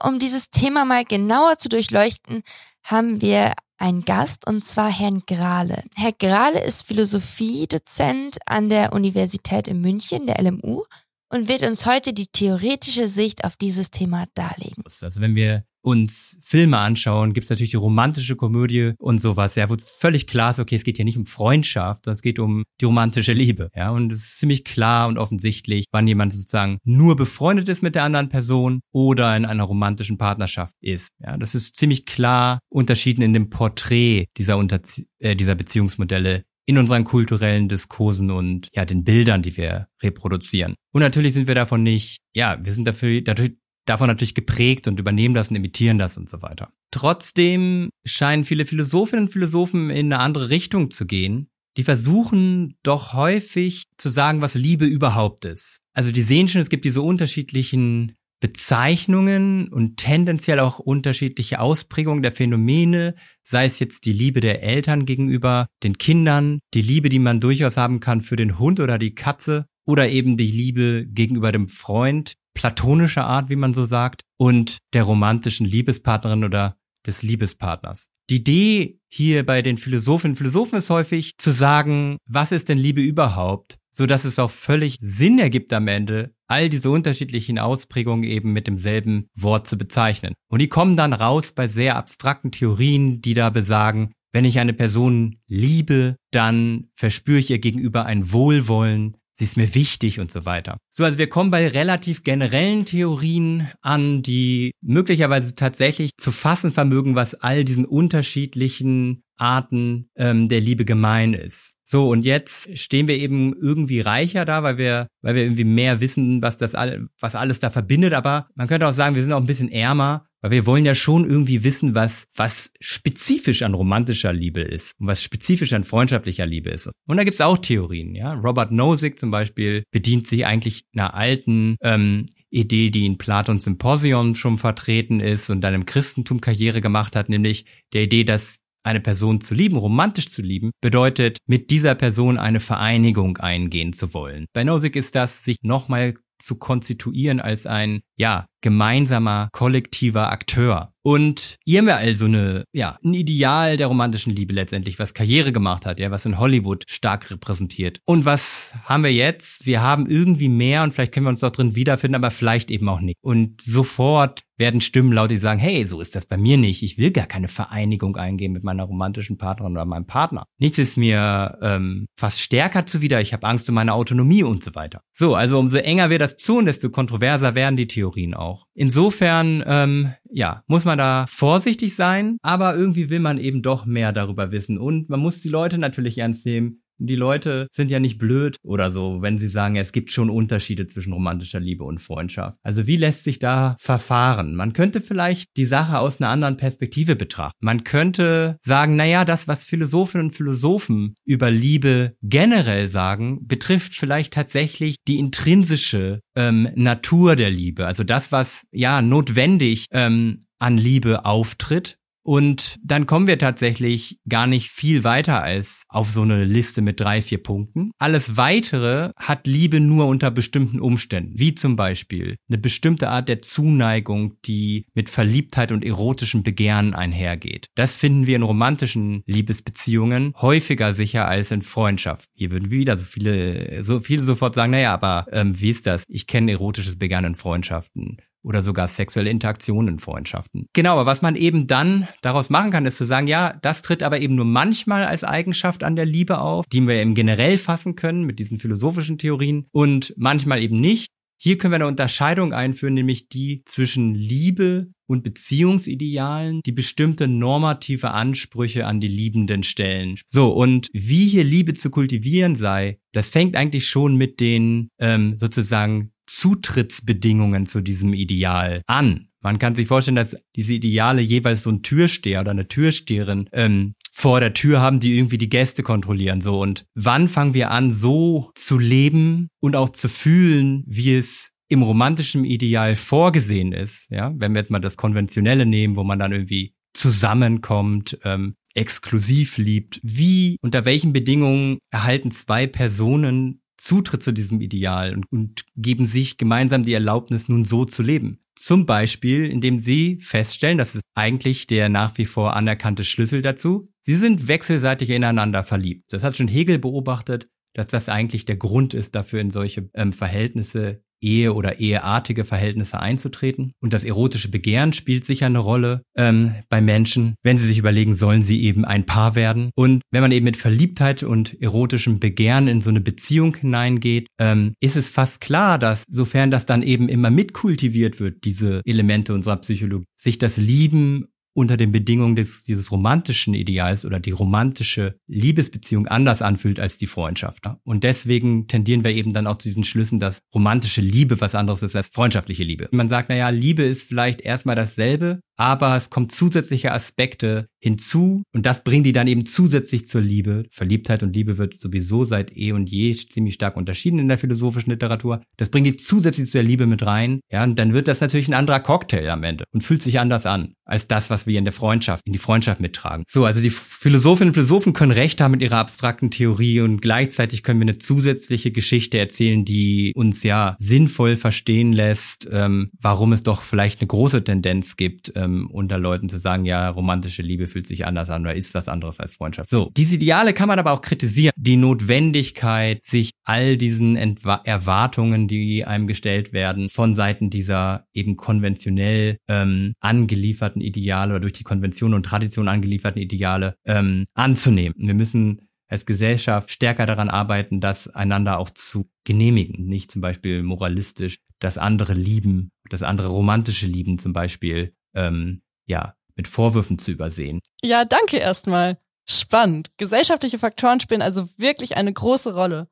Um 0.00 0.20
dieses 0.20 0.50
Thema 0.50 0.84
mal 0.84 1.04
genauer 1.04 1.58
zu 1.58 1.68
durchleuchten, 1.68 2.44
haben 2.84 3.20
wir 3.20 3.54
einen 3.82 4.04
Gast 4.04 4.46
und 4.46 4.64
zwar 4.64 4.90
Herrn 4.90 5.24
Grale. 5.26 5.82
Herr 5.96 6.12
Grale 6.12 6.62
ist 6.62 6.86
Philosophiedozent 6.86 8.38
an 8.46 8.68
der 8.68 8.92
Universität 8.92 9.66
in 9.66 9.80
München, 9.80 10.26
der 10.26 10.40
LMU, 10.40 10.84
und 11.30 11.48
wird 11.48 11.66
uns 11.66 11.84
heute 11.84 12.12
die 12.12 12.28
theoretische 12.28 13.08
Sicht 13.08 13.44
auf 13.44 13.56
dieses 13.56 13.90
Thema 13.90 14.26
darlegen. 14.34 14.84
Also 14.84 15.20
wenn 15.20 15.34
wir 15.34 15.64
uns 15.82 16.38
Filme 16.42 16.78
anschauen, 16.78 17.32
gibt 17.32 17.44
es 17.44 17.50
natürlich 17.50 17.70
die 17.70 17.76
romantische 17.76 18.36
Komödie 18.36 18.92
und 18.98 19.20
sowas, 19.20 19.54
ja, 19.56 19.68
wo 19.68 19.74
es 19.74 19.84
völlig 19.84 20.26
klar 20.26 20.50
ist, 20.50 20.58
okay, 20.58 20.76
es 20.76 20.84
geht 20.84 20.96
hier 20.96 21.04
nicht 21.04 21.18
um 21.18 21.26
Freundschaft, 21.26 22.04
sondern 22.04 22.16
es 22.16 22.22
geht 22.22 22.38
um 22.38 22.64
die 22.80 22.84
romantische 22.84 23.32
Liebe, 23.32 23.68
ja, 23.74 23.90
und 23.90 24.12
es 24.12 24.18
ist 24.20 24.38
ziemlich 24.38 24.64
klar 24.64 25.08
und 25.08 25.18
offensichtlich, 25.18 25.86
wann 25.92 26.06
jemand 26.06 26.32
sozusagen 26.32 26.78
nur 26.84 27.16
befreundet 27.16 27.68
ist 27.68 27.82
mit 27.82 27.94
der 27.94 28.04
anderen 28.04 28.28
Person 28.28 28.80
oder 28.92 29.36
in 29.36 29.44
einer 29.44 29.64
romantischen 29.64 30.18
Partnerschaft 30.18 30.74
ist, 30.80 31.10
ja, 31.18 31.36
das 31.36 31.54
ist 31.54 31.76
ziemlich 31.76 32.06
klar 32.06 32.60
unterschieden 32.68 33.22
in 33.22 33.32
dem 33.32 33.50
Porträt 33.50 34.26
dieser, 34.36 34.56
Unterzie 34.56 35.06
äh, 35.18 35.36
dieser 35.36 35.54
Beziehungsmodelle 35.54 36.44
in 36.66 36.78
unseren 36.78 37.04
kulturellen 37.04 37.68
Diskursen 37.68 38.30
und 38.30 38.68
ja, 38.72 38.84
den 38.84 39.04
Bildern, 39.04 39.42
die 39.42 39.56
wir 39.56 39.88
reproduzieren. 40.02 40.74
Und 40.92 41.02
natürlich 41.02 41.34
sind 41.34 41.48
wir 41.48 41.54
davon 41.54 41.82
nicht, 41.82 42.18
ja, 42.34 42.58
wir 42.62 42.72
sind 42.72 42.86
dafür, 42.86 43.20
dadurch, 43.20 43.52
davon 43.84 44.06
natürlich 44.06 44.34
geprägt 44.34 44.88
und 44.88 45.00
übernehmen 45.00 45.34
das 45.34 45.50
und 45.50 45.56
imitieren 45.56 45.98
das 45.98 46.16
und 46.16 46.28
so 46.28 46.42
weiter. 46.42 46.70
Trotzdem 46.90 47.90
scheinen 48.04 48.44
viele 48.44 48.66
Philosophinnen 48.66 49.26
und 49.26 49.32
Philosophen 49.32 49.90
in 49.90 50.12
eine 50.12 50.20
andere 50.20 50.50
Richtung 50.50 50.90
zu 50.90 51.06
gehen. 51.06 51.48
Die 51.76 51.84
versuchen 51.84 52.76
doch 52.82 53.14
häufig 53.14 53.84
zu 53.96 54.10
sagen, 54.10 54.42
was 54.42 54.54
Liebe 54.54 54.84
überhaupt 54.84 55.44
ist. 55.46 55.78
Also 55.94 56.12
die 56.12 56.22
sehen 56.22 56.48
schon, 56.48 56.60
es 56.60 56.68
gibt 56.68 56.84
diese 56.84 57.02
unterschiedlichen 57.02 58.14
Bezeichnungen 58.40 59.68
und 59.68 59.96
tendenziell 59.96 60.58
auch 60.58 60.80
unterschiedliche 60.80 61.60
Ausprägungen 61.60 62.22
der 62.22 62.32
Phänomene, 62.32 63.14
sei 63.44 63.66
es 63.66 63.78
jetzt 63.78 64.04
die 64.04 64.12
Liebe 64.12 64.40
der 64.40 64.62
Eltern 64.62 65.06
gegenüber 65.06 65.68
den 65.82 65.96
Kindern, 65.96 66.58
die 66.74 66.82
Liebe, 66.82 67.08
die 67.08 67.20
man 67.20 67.40
durchaus 67.40 67.76
haben 67.76 68.00
kann 68.00 68.20
für 68.20 68.36
den 68.36 68.58
Hund 68.58 68.80
oder 68.80 68.98
die 68.98 69.14
Katze, 69.14 69.66
oder 69.84 70.08
eben 70.08 70.36
die 70.36 70.50
Liebe 70.50 71.06
gegenüber 71.08 71.52
dem 71.52 71.68
Freund, 71.68 72.34
platonischer 72.54 73.24
Art, 73.24 73.48
wie 73.48 73.56
man 73.56 73.74
so 73.74 73.84
sagt, 73.84 74.22
und 74.38 74.78
der 74.92 75.04
romantischen 75.04 75.66
Liebespartnerin 75.66 76.44
oder 76.44 76.76
des 77.06 77.22
Liebespartners. 77.22 78.06
Die 78.30 78.36
Idee 78.36 79.00
hier 79.08 79.44
bei 79.44 79.62
den 79.62 79.78
Philosophinnen 79.78 80.32
und 80.32 80.36
Philosophen 80.38 80.78
ist 80.78 80.90
häufig 80.90 81.36
zu 81.38 81.50
sagen, 81.50 82.16
was 82.26 82.52
ist 82.52 82.68
denn 82.68 82.78
Liebe 82.78 83.02
überhaupt? 83.02 83.78
So 83.90 84.06
dass 84.06 84.24
es 84.24 84.38
auch 84.38 84.50
völlig 84.50 84.96
Sinn 85.00 85.38
ergibt 85.38 85.72
am 85.72 85.86
Ende, 85.86 86.34
all 86.48 86.70
diese 86.70 86.88
unterschiedlichen 86.90 87.58
Ausprägungen 87.58 88.24
eben 88.24 88.52
mit 88.52 88.66
demselben 88.66 89.26
Wort 89.34 89.66
zu 89.66 89.76
bezeichnen. 89.76 90.34
Und 90.48 90.62
die 90.62 90.68
kommen 90.68 90.96
dann 90.96 91.12
raus 91.12 91.52
bei 91.52 91.68
sehr 91.68 91.96
abstrakten 91.96 92.52
Theorien, 92.52 93.20
die 93.20 93.34
da 93.34 93.50
besagen, 93.50 94.12
wenn 94.32 94.46
ich 94.46 94.58
eine 94.58 94.72
Person 94.72 95.36
liebe, 95.46 96.16
dann 96.30 96.88
verspüre 96.94 97.38
ich 97.38 97.50
ihr 97.50 97.58
gegenüber 97.58 98.06
ein 98.06 98.32
Wohlwollen, 98.32 99.18
sie 99.34 99.44
ist 99.44 99.56
mir 99.56 99.74
wichtig 99.74 100.20
und 100.20 100.30
so 100.30 100.44
weiter. 100.44 100.78
So, 100.90 101.04
also 101.04 101.18
wir 101.18 101.28
kommen 101.28 101.50
bei 101.50 101.66
relativ 101.68 102.22
generellen 102.22 102.84
Theorien 102.84 103.68
an, 103.80 104.22
die 104.22 104.72
möglicherweise 104.80 105.54
tatsächlich 105.54 106.16
zu 106.16 106.32
fassen 106.32 106.72
vermögen, 106.72 107.14
was 107.14 107.34
all 107.34 107.64
diesen 107.64 107.84
unterschiedlichen 107.84 109.22
Arten 109.36 110.10
ähm, 110.16 110.48
der 110.48 110.60
Liebe 110.60 110.84
gemein 110.84 111.34
ist. 111.34 111.74
So, 111.84 112.08
und 112.08 112.24
jetzt 112.24 112.78
stehen 112.78 113.08
wir 113.08 113.16
eben 113.16 113.54
irgendwie 113.54 114.00
reicher 114.00 114.44
da, 114.44 114.62
weil 114.62 114.78
wir, 114.78 115.08
weil 115.20 115.34
wir 115.34 115.42
irgendwie 115.42 115.64
mehr 115.64 116.00
wissen, 116.00 116.40
was 116.40 116.56
das 116.56 116.74
all, 116.74 117.08
was 117.20 117.34
alles 117.34 117.60
da 117.60 117.68
verbindet. 117.68 118.12
Aber 118.14 118.48
man 118.54 118.68
könnte 118.68 118.86
auch 118.86 118.92
sagen, 118.92 119.14
wir 119.14 119.22
sind 119.22 119.32
auch 119.32 119.40
ein 119.40 119.46
bisschen 119.46 119.70
ärmer, 119.70 120.26
weil 120.42 120.50
wir 120.50 120.66
wollen 120.66 120.84
ja 120.84 120.94
schon 120.94 121.28
irgendwie 121.28 121.64
wissen, 121.64 121.94
was, 121.94 122.26
was 122.34 122.72
spezifisch 122.80 123.62
an 123.62 123.74
romantischer 123.74 124.32
Liebe 124.32 124.60
ist 124.60 125.00
und 125.00 125.06
was 125.06 125.22
spezifisch 125.22 125.72
an 125.72 125.84
freundschaftlicher 125.84 126.44
Liebe 126.44 126.70
ist. 126.70 126.90
Und 127.06 127.16
da 127.16 127.24
gibt's 127.24 127.40
auch 127.40 127.58
Theorien, 127.58 128.14
ja. 128.14 128.34
Robert 128.34 128.72
Nozick 128.72 129.18
zum 129.18 129.30
Beispiel 129.30 129.84
bedient 129.90 130.26
sich 130.26 130.44
eigentlich 130.44 130.84
einer 130.94 131.14
alten 131.14 131.76
ähm, 131.80 132.26
Idee, 132.50 132.90
die 132.90 133.06
in 133.06 133.16
Platons 133.16 133.64
Symposion 133.64 134.34
schon 134.34 134.58
vertreten 134.58 135.20
ist 135.20 135.48
und 135.48 135.62
dann 135.62 135.74
im 135.74 135.86
Christentum 135.86 136.40
Karriere 136.40 136.80
gemacht 136.80 137.16
hat, 137.16 137.28
nämlich 137.28 137.64
der 137.92 138.02
Idee, 138.02 138.24
dass 138.24 138.58
eine 138.84 139.00
Person 139.00 139.40
zu 139.40 139.54
lieben, 139.54 139.76
romantisch 139.76 140.28
zu 140.28 140.42
lieben, 140.42 140.72
bedeutet, 140.80 141.38
mit 141.46 141.70
dieser 141.70 141.94
Person 141.94 142.36
eine 142.36 142.60
Vereinigung 142.60 143.38
eingehen 143.38 143.92
zu 143.92 144.12
wollen. 144.12 144.46
Bei 144.52 144.64
Nozick 144.64 144.96
ist 144.96 145.14
das, 145.14 145.44
sich 145.44 145.56
nochmal 145.62 146.14
zu 146.38 146.56
konstituieren 146.56 147.40
als 147.40 147.66
ein, 147.66 148.02
ja, 148.16 148.46
gemeinsamer, 148.62 149.48
kollektiver 149.52 150.30
Akteur. 150.30 150.92
Und 151.04 151.58
ihr 151.64 151.80
haben 151.80 151.88
ja 151.88 151.96
also 151.96 152.26
eine, 152.26 152.64
ja, 152.72 152.96
ein 153.04 153.12
Ideal 153.12 153.76
der 153.76 153.88
romantischen 153.88 154.32
Liebe 154.32 154.54
letztendlich, 154.54 155.00
was 155.00 155.14
Karriere 155.14 155.50
gemacht 155.50 155.84
hat, 155.84 155.98
ja, 155.98 156.12
was 156.12 156.24
in 156.24 156.38
Hollywood 156.38 156.84
stark 156.88 157.28
repräsentiert. 157.30 157.98
Und 158.04 158.24
was 158.24 158.72
haben 158.84 159.02
wir 159.02 159.12
jetzt? 159.12 159.66
Wir 159.66 159.82
haben 159.82 160.08
irgendwie 160.08 160.48
mehr 160.48 160.84
und 160.84 160.94
vielleicht 160.94 161.12
können 161.12 161.26
wir 161.26 161.30
uns 161.30 161.40
doch 161.40 161.50
drin 161.50 161.74
wiederfinden, 161.74 162.14
aber 162.14 162.30
vielleicht 162.30 162.70
eben 162.70 162.88
auch 162.88 163.00
nicht. 163.00 163.16
Und 163.20 163.60
sofort 163.60 164.42
werden 164.58 164.80
Stimmen 164.80 165.12
laut, 165.12 165.32
die 165.32 165.38
sagen, 165.38 165.58
hey, 165.58 165.84
so 165.86 166.00
ist 166.00 166.14
das 166.14 166.26
bei 166.26 166.36
mir 166.36 166.56
nicht. 166.56 166.84
Ich 166.84 166.96
will 166.96 167.10
gar 167.10 167.26
keine 167.26 167.48
Vereinigung 167.48 168.16
eingehen 168.16 168.52
mit 168.52 168.62
meiner 168.62 168.84
romantischen 168.84 169.38
Partnerin 169.38 169.72
oder 169.72 169.84
meinem 169.86 170.06
Partner. 170.06 170.44
Nichts 170.58 170.78
ist 170.78 170.96
mir 170.96 171.58
ähm, 171.60 172.06
fast 172.16 172.40
stärker 172.40 172.86
zuwider. 172.86 173.20
Ich 173.20 173.32
habe 173.32 173.44
Angst 173.48 173.68
um 173.68 173.74
meine 173.74 173.92
Autonomie 173.92 174.44
und 174.44 174.62
so 174.62 174.76
weiter. 174.76 175.02
So, 175.12 175.34
also 175.34 175.58
umso 175.58 175.78
enger 175.78 176.10
wir 176.10 176.20
das 176.20 176.31
tun, 176.36 176.66
desto 176.66 176.90
kontroverser 176.90 177.54
werden 177.54 177.76
die 177.76 177.88
Theorien 177.88 178.34
auch 178.34 178.42
auch. 178.42 178.66
Insofern, 178.74 179.62
ähm, 179.66 180.12
ja, 180.30 180.64
muss 180.66 180.84
man 180.84 180.98
da 180.98 181.26
vorsichtig 181.28 181.94
sein, 181.94 182.36
aber 182.42 182.74
irgendwie 182.74 183.08
will 183.08 183.20
man 183.20 183.38
eben 183.38 183.62
doch 183.62 183.86
mehr 183.86 184.12
darüber 184.12 184.50
wissen 184.50 184.78
und 184.78 185.08
man 185.08 185.20
muss 185.20 185.40
die 185.40 185.48
Leute 185.48 185.78
natürlich 185.78 186.18
ernst 186.18 186.44
nehmen. 186.44 186.81
Die 187.06 187.16
Leute 187.16 187.66
sind 187.72 187.90
ja 187.90 188.00
nicht 188.00 188.18
blöd 188.18 188.56
oder 188.62 188.90
so, 188.90 189.22
wenn 189.22 189.38
sie 189.38 189.48
sagen, 189.48 189.76
es 189.76 189.92
gibt 189.92 190.10
schon 190.10 190.30
Unterschiede 190.30 190.86
zwischen 190.86 191.12
romantischer 191.12 191.60
Liebe 191.60 191.84
und 191.84 191.98
Freundschaft. 191.98 192.56
Also 192.62 192.86
wie 192.86 192.96
lässt 192.96 193.24
sich 193.24 193.38
da 193.38 193.76
verfahren? 193.78 194.54
Man 194.54 194.72
könnte 194.72 195.00
vielleicht 195.00 195.56
die 195.56 195.64
Sache 195.64 195.98
aus 195.98 196.20
einer 196.20 196.30
anderen 196.30 196.56
Perspektive 196.56 197.16
betrachten. 197.16 197.58
Man 197.60 197.84
könnte 197.84 198.58
sagen, 198.60 198.96
naja, 198.96 199.24
das, 199.24 199.48
was 199.48 199.64
Philosophinnen 199.64 200.28
und 200.28 200.32
Philosophen 200.32 201.14
über 201.24 201.50
Liebe 201.50 202.14
generell 202.22 202.86
sagen, 202.88 203.46
betrifft 203.46 203.94
vielleicht 203.94 204.32
tatsächlich 204.32 204.96
die 205.08 205.18
intrinsische 205.18 206.20
ähm, 206.36 206.68
Natur 206.74 207.36
der 207.36 207.50
Liebe. 207.50 207.86
Also 207.86 208.04
das, 208.04 208.32
was 208.32 208.62
ja 208.70 209.02
notwendig 209.02 209.86
ähm, 209.90 210.40
an 210.58 210.78
Liebe 210.78 211.24
auftritt 211.24 211.98
und 212.22 212.78
dann 212.82 213.06
kommen 213.06 213.26
wir 213.26 213.38
tatsächlich 213.38 214.18
gar 214.28 214.46
nicht 214.46 214.70
viel 214.70 215.04
weiter 215.04 215.42
als 215.42 215.84
auf 215.88 216.10
so 216.10 216.22
eine 216.22 216.44
Liste 216.44 216.82
mit 216.82 217.00
drei, 217.00 217.20
vier 217.22 217.42
Punkten. 217.42 217.92
Alles 217.98 218.36
weitere 218.36 219.10
hat 219.16 219.46
Liebe 219.46 219.80
nur 219.80 220.06
unter 220.06 220.30
bestimmten 220.30 220.80
Umständen, 220.80 221.38
wie 221.38 221.54
zum 221.54 221.76
Beispiel 221.76 222.36
eine 222.48 222.58
bestimmte 222.58 223.08
Art 223.08 223.28
der 223.28 223.42
Zuneigung, 223.42 224.36
die 224.44 224.86
mit 224.94 225.08
Verliebtheit 225.08 225.72
und 225.72 225.84
erotischem 225.84 226.42
Begehren 226.42 226.94
einhergeht. 226.94 227.68
Das 227.74 227.96
finden 227.96 228.26
wir 228.26 228.36
in 228.36 228.42
romantischen 228.42 229.22
Liebesbeziehungen 229.26 230.34
häufiger 230.40 230.94
sicher 230.94 231.28
als 231.28 231.50
in 231.50 231.62
Freundschaft. 231.62 232.28
Hier 232.34 232.50
würden 232.50 232.70
wieder 232.70 232.96
so 232.96 233.04
viele, 233.04 233.82
so 233.82 234.00
viele 234.00 234.22
sofort 234.22 234.54
sagen, 234.54 234.72
naja, 234.72 234.92
aber 234.94 235.26
ähm, 235.32 235.60
wie 235.60 235.70
ist 235.70 235.86
das? 235.86 236.04
Ich 236.08 236.26
kenne 236.26 236.52
erotisches 236.52 236.98
Begehren 236.98 237.24
in 237.24 237.34
Freundschaften 237.34 238.18
oder 238.42 238.62
sogar 238.62 238.88
sexuelle 238.88 239.30
Interaktionen 239.30 239.94
in 239.94 239.98
Freundschaften. 239.98 240.66
Genau, 240.72 240.94
aber 240.94 241.06
was 241.06 241.22
man 241.22 241.36
eben 241.36 241.66
dann 241.66 242.08
daraus 242.22 242.50
machen 242.50 242.70
kann, 242.70 242.86
ist 242.86 242.96
zu 242.96 243.04
sagen, 243.04 243.26
ja, 243.26 243.54
das 243.62 243.82
tritt 243.82 244.02
aber 244.02 244.20
eben 244.20 244.34
nur 244.34 244.44
manchmal 244.44 245.04
als 245.04 245.24
Eigenschaft 245.24 245.84
an 245.84 245.96
der 245.96 246.06
Liebe 246.06 246.38
auf, 246.38 246.66
die 246.66 246.86
wir 246.86 246.94
eben 246.94 247.14
generell 247.14 247.58
fassen 247.58 247.96
können 247.96 248.24
mit 248.24 248.38
diesen 248.38 248.58
philosophischen 248.58 249.18
Theorien 249.18 249.66
und 249.72 250.14
manchmal 250.16 250.62
eben 250.62 250.80
nicht. 250.80 251.08
Hier 251.44 251.58
können 251.58 251.72
wir 251.72 251.76
eine 251.76 251.88
Unterscheidung 251.88 252.52
einführen, 252.52 252.94
nämlich 252.94 253.28
die 253.28 253.62
zwischen 253.64 254.14
Liebe 254.14 254.92
und 255.08 255.24
Beziehungsidealen, 255.24 256.60
die 256.64 256.70
bestimmte 256.70 257.26
normative 257.26 258.12
Ansprüche 258.12 258.86
an 258.86 259.00
die 259.00 259.08
Liebenden 259.08 259.64
stellen. 259.64 260.14
So, 260.24 260.52
und 260.52 260.88
wie 260.92 261.26
hier 261.26 261.42
Liebe 261.42 261.74
zu 261.74 261.90
kultivieren 261.90 262.54
sei, 262.54 263.00
das 263.10 263.28
fängt 263.28 263.56
eigentlich 263.56 263.88
schon 263.88 264.14
mit 264.14 264.38
den 264.38 264.88
ähm, 265.00 265.36
sozusagen 265.36 266.12
Zutrittsbedingungen 266.32 267.66
zu 267.66 267.82
diesem 267.82 268.14
Ideal 268.14 268.82
an. 268.86 269.28
Man 269.42 269.58
kann 269.58 269.74
sich 269.74 269.88
vorstellen, 269.88 270.16
dass 270.16 270.36
diese 270.56 270.72
Ideale 270.72 271.20
jeweils 271.20 271.64
so 271.64 271.70
ein 271.70 271.82
Türsteher 271.82 272.40
oder 272.40 272.52
eine 272.52 272.68
Türsteherin 272.68 273.48
ähm, 273.52 273.94
vor 274.12 274.40
der 274.40 274.54
Tür 274.54 274.80
haben, 274.80 274.98
die 274.98 275.16
irgendwie 275.16 275.38
die 275.38 275.50
Gäste 275.50 275.82
kontrollieren. 275.82 276.40
So 276.40 276.60
und 276.60 276.86
wann 276.94 277.28
fangen 277.28 277.54
wir 277.54 277.70
an, 277.70 277.90
so 277.90 278.50
zu 278.54 278.78
leben 278.78 279.48
und 279.60 279.76
auch 279.76 279.90
zu 279.90 280.08
fühlen, 280.08 280.84
wie 280.86 281.16
es 281.16 281.50
im 281.68 281.82
romantischen 281.82 282.44
Ideal 282.44 282.96
vorgesehen 282.96 283.72
ist. 283.72 284.06
Ja, 284.10 284.32
wenn 284.36 284.52
wir 284.52 284.60
jetzt 284.60 284.70
mal 284.70 284.78
das 284.78 284.96
konventionelle 284.96 285.66
nehmen, 285.66 285.96
wo 285.96 286.04
man 286.04 286.18
dann 286.18 286.32
irgendwie 286.32 286.74
zusammenkommt, 286.94 288.18
ähm, 288.24 288.54
exklusiv 288.74 289.58
liebt. 289.58 290.00
Wie, 290.02 290.56
unter 290.62 290.84
welchen 290.84 291.12
Bedingungen 291.12 291.78
erhalten 291.90 292.30
zwei 292.30 292.66
Personen 292.66 293.61
Zutritt 293.82 294.22
zu 294.22 294.32
diesem 294.32 294.60
Ideal 294.60 295.12
und, 295.12 295.30
und 295.32 295.64
geben 295.76 296.06
sich 296.06 296.36
gemeinsam 296.36 296.84
die 296.84 296.92
Erlaubnis, 296.92 297.48
nun 297.48 297.64
so 297.64 297.84
zu 297.84 298.02
leben. 298.02 298.38
Zum 298.54 298.86
Beispiel, 298.86 299.46
indem 299.46 299.78
sie 299.80 300.20
feststellen, 300.20 300.78
das 300.78 300.94
ist 300.94 301.02
eigentlich 301.14 301.66
der 301.66 301.88
nach 301.88 302.16
wie 302.16 302.26
vor 302.26 302.54
anerkannte 302.54 303.02
Schlüssel 303.02 303.42
dazu, 303.42 303.88
sie 304.00 304.14
sind 304.14 304.46
wechselseitig 304.46 305.10
ineinander 305.10 305.64
verliebt. 305.64 306.12
Das 306.12 306.22
hat 306.22 306.36
schon 306.36 306.48
Hegel 306.48 306.78
beobachtet, 306.78 307.48
dass 307.72 307.88
das 307.88 308.08
eigentlich 308.08 308.44
der 308.44 308.56
Grund 308.56 308.94
ist, 308.94 309.16
dafür 309.16 309.40
in 309.40 309.50
solche 309.50 309.90
ähm, 309.94 310.12
Verhältnisse 310.12 311.02
Ehe 311.22 311.54
oder 311.54 311.80
eheartige 311.80 312.44
Verhältnisse 312.44 313.00
einzutreten. 313.00 313.72
Und 313.80 313.92
das 313.92 314.04
erotische 314.04 314.50
Begehren 314.50 314.92
spielt 314.92 315.24
sicher 315.24 315.46
eine 315.46 315.58
Rolle 315.58 316.02
ähm, 316.16 316.54
bei 316.68 316.80
Menschen, 316.80 317.34
wenn 317.42 317.58
sie 317.58 317.66
sich 317.66 317.78
überlegen, 317.78 318.14
sollen 318.14 318.42
sie 318.42 318.62
eben 318.62 318.84
ein 318.84 319.06
Paar 319.06 319.34
werden. 319.34 319.70
Und 319.74 320.02
wenn 320.10 320.22
man 320.22 320.32
eben 320.32 320.44
mit 320.44 320.56
Verliebtheit 320.56 321.22
und 321.22 321.60
erotischem 321.60 322.20
Begehren 322.20 322.68
in 322.68 322.80
so 322.80 322.90
eine 322.90 323.00
Beziehung 323.00 323.56
hineingeht, 323.56 324.26
ähm, 324.38 324.74
ist 324.80 324.96
es 324.96 325.08
fast 325.08 325.40
klar, 325.40 325.78
dass 325.78 326.04
sofern 326.08 326.50
das 326.50 326.66
dann 326.66 326.82
eben 326.82 327.08
immer 327.08 327.30
mitkultiviert 327.30 328.20
wird, 328.20 328.44
diese 328.44 328.82
Elemente 328.84 329.34
unserer 329.34 329.56
Psychologie, 329.56 330.06
sich 330.16 330.38
das 330.38 330.56
Lieben 330.56 331.28
unter 331.54 331.76
den 331.76 331.92
Bedingungen 331.92 332.36
des, 332.36 332.64
dieses 332.64 332.90
romantischen 332.90 333.54
Ideals 333.54 334.04
oder 334.04 334.20
die 334.20 334.30
romantische 334.30 335.16
Liebesbeziehung 335.26 336.06
anders 336.06 336.42
anfühlt 336.42 336.80
als 336.80 336.96
die 336.96 337.06
Freundschaft. 337.06 337.64
Und 337.84 338.04
deswegen 338.04 338.66
tendieren 338.68 339.04
wir 339.04 339.12
eben 339.12 339.32
dann 339.32 339.46
auch 339.46 339.56
zu 339.56 339.68
diesen 339.68 339.84
Schlüssen, 339.84 340.18
dass 340.18 340.40
romantische 340.54 341.00
Liebe 341.00 341.40
was 341.40 341.54
anderes 341.54 341.82
ist 341.82 341.96
als 341.96 342.08
freundschaftliche 342.08 342.64
Liebe. 342.64 342.88
Man 342.92 343.08
sagt, 343.08 343.28
naja, 343.28 343.50
Liebe 343.50 343.82
ist 343.82 344.04
vielleicht 344.04 344.40
erstmal 344.40 344.76
dasselbe, 344.76 345.40
aber 345.56 345.96
es 345.96 346.10
kommen 346.10 346.28
zusätzliche 346.28 346.92
Aspekte 346.92 347.68
hinzu 347.78 348.42
und 348.52 348.64
das 348.64 348.84
bringen 348.84 349.04
die 349.04 349.12
dann 349.12 349.26
eben 349.26 349.44
zusätzlich 349.44 350.06
zur 350.06 350.20
Liebe. 350.20 350.64
Verliebtheit 350.70 351.22
und 351.22 351.34
Liebe 351.34 351.58
wird 351.58 351.80
sowieso 351.80 352.24
seit 352.24 352.56
eh 352.56 352.72
und 352.72 352.88
je 352.90 353.14
ziemlich 353.14 353.54
stark 353.54 353.76
unterschieden 353.76 354.18
in 354.18 354.28
der 354.28 354.38
philosophischen 354.38 354.92
Literatur. 354.92 355.42
Das 355.56 355.68
bringt 355.68 355.86
die 355.86 355.96
zusätzlich 355.96 356.50
zur 356.50 356.62
Liebe 356.62 356.86
mit 356.86 357.04
rein, 357.04 357.40
ja, 357.50 357.64
und 357.64 357.78
dann 357.78 357.92
wird 357.92 358.08
das 358.08 358.20
natürlich 358.20 358.48
ein 358.48 358.54
anderer 358.54 358.80
Cocktail 358.80 359.28
am 359.30 359.42
Ende 359.42 359.64
und 359.72 359.82
fühlt 359.82 360.02
sich 360.02 360.20
anders 360.20 360.46
an 360.46 360.74
als 360.84 361.06
das, 361.06 361.30
was 361.30 361.46
wir 361.46 361.58
in 361.58 361.64
der 361.64 361.72
Freundschaft, 361.72 362.22
in 362.26 362.32
die 362.32 362.38
Freundschaft 362.38 362.80
mittragen. 362.80 363.24
So, 363.28 363.44
also 363.44 363.60
die 363.60 363.70
Philosophinnen 363.70 364.50
und 364.50 364.54
Philosophen 364.54 364.92
können 364.92 365.12
recht 365.12 365.40
haben 365.40 365.52
mit 365.52 365.62
ihrer 365.62 365.78
abstrakten 365.78 366.30
Theorie 366.30 366.80
und 366.80 367.00
gleichzeitig 367.00 367.62
können 367.62 367.80
wir 367.80 367.84
eine 367.84 367.98
zusätzliche 367.98 368.72
Geschichte 368.72 369.18
erzählen, 369.18 369.64
die 369.64 370.12
uns 370.14 370.42
ja 370.42 370.76
sinnvoll 370.78 371.36
verstehen 371.36 371.92
lässt, 371.92 372.48
ähm, 372.50 372.90
warum 373.00 373.32
es 373.32 373.42
doch 373.42 373.62
vielleicht 373.62 374.00
eine 374.00 374.08
große 374.08 374.44
Tendenz 374.44 374.96
gibt, 374.96 375.32
ähm, 375.34 375.51
unter 375.70 375.98
Leuten 375.98 376.28
zu 376.28 376.38
sagen, 376.38 376.64
ja, 376.64 376.88
romantische 376.88 377.42
Liebe 377.42 377.68
fühlt 377.68 377.86
sich 377.86 378.06
anders 378.06 378.30
an 378.30 378.42
oder 378.42 378.54
ist 378.54 378.74
was 378.74 378.88
anderes 378.88 379.20
als 379.20 379.34
Freundschaft. 379.34 379.70
So, 379.70 379.90
diese 379.96 380.14
Ideale 380.16 380.52
kann 380.52 380.68
man 380.68 380.78
aber 380.78 380.92
auch 380.92 381.00
kritisieren. 381.00 381.52
Die 381.56 381.76
Notwendigkeit, 381.76 383.04
sich 383.04 383.32
all 383.44 383.76
diesen 383.76 384.16
Entwa 384.16 384.60
Erwartungen, 384.64 385.48
die 385.48 385.84
einem 385.84 386.06
gestellt 386.06 386.52
werden, 386.52 386.88
von 386.88 387.14
Seiten 387.14 387.50
dieser 387.50 388.06
eben 388.12 388.36
konventionell 388.36 389.38
ähm, 389.48 389.94
angelieferten 390.00 390.80
Ideale 390.82 391.32
oder 391.32 391.40
durch 391.40 391.52
die 391.52 391.64
Konvention 391.64 392.14
und 392.14 392.24
Tradition 392.24 392.68
angelieferten 392.68 393.20
Ideale 393.20 393.76
ähm, 393.84 394.26
anzunehmen. 394.34 394.94
Wir 394.98 395.14
müssen 395.14 395.68
als 395.92 396.06
Gesellschaft 396.06 396.70
stärker 396.70 397.04
daran 397.04 397.28
arbeiten, 397.28 397.80
das 397.80 398.08
einander 398.08 398.58
auch 398.58 398.70
zu 398.70 399.10
genehmigen. 399.24 399.84
Nicht 399.84 400.10
zum 400.10 400.22
Beispiel 400.22 400.62
moralistisch 400.62 401.36
das 401.58 401.78
andere 401.78 402.14
lieben, 402.14 402.72
das 402.88 403.02
andere 403.02 403.28
romantische 403.28 403.86
Lieben 403.86 404.18
zum 404.18 404.32
Beispiel 404.32 404.94
ähm, 405.14 405.62
ja, 405.86 406.14
mit 406.34 406.48
Vorwürfen 406.48 406.98
zu 406.98 407.10
übersehen. 407.10 407.60
Ja, 407.82 408.04
danke 408.04 408.38
erstmal. 408.38 408.98
Spannend. 409.24 409.88
Gesellschaftliche 409.98 410.58
Faktoren 410.58 411.00
spielen 411.00 411.22
also 411.22 411.48
wirklich 411.56 411.96
eine 411.96 412.12
große 412.12 412.54
Rolle. 412.54 412.88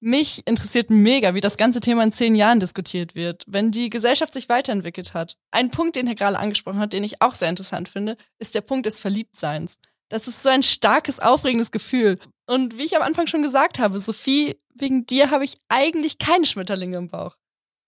Mich 0.00 0.46
interessiert 0.46 0.90
mega, 0.90 1.34
wie 1.34 1.40
das 1.40 1.56
ganze 1.56 1.80
Thema 1.80 2.02
in 2.02 2.10
zehn 2.10 2.34
Jahren 2.34 2.58
diskutiert 2.58 3.14
wird, 3.14 3.44
wenn 3.46 3.70
die 3.70 3.88
Gesellschaft 3.88 4.32
sich 4.32 4.48
weiterentwickelt 4.48 5.14
hat. 5.14 5.36
Ein 5.52 5.70
Punkt, 5.70 5.94
den 5.94 6.08
Herr 6.08 6.16
gerade 6.16 6.38
angesprochen 6.38 6.80
hat, 6.80 6.92
den 6.92 7.04
ich 7.04 7.22
auch 7.22 7.34
sehr 7.34 7.48
interessant 7.48 7.88
finde, 7.88 8.16
ist 8.38 8.56
der 8.56 8.62
Punkt 8.62 8.86
des 8.86 8.98
Verliebtseins. 8.98 9.78
Das 10.08 10.26
ist 10.26 10.42
so 10.42 10.48
ein 10.48 10.64
starkes, 10.64 11.20
aufregendes 11.20 11.70
Gefühl. 11.70 12.18
Und 12.46 12.78
wie 12.78 12.84
ich 12.84 12.96
am 12.96 13.02
Anfang 13.02 13.28
schon 13.28 13.42
gesagt 13.42 13.78
habe, 13.78 14.00
Sophie, 14.00 14.56
wegen 14.74 15.06
dir 15.06 15.30
habe 15.30 15.44
ich 15.44 15.54
eigentlich 15.68 16.18
keine 16.18 16.46
Schmetterlinge 16.46 16.98
im 16.98 17.08
Bauch. 17.08 17.36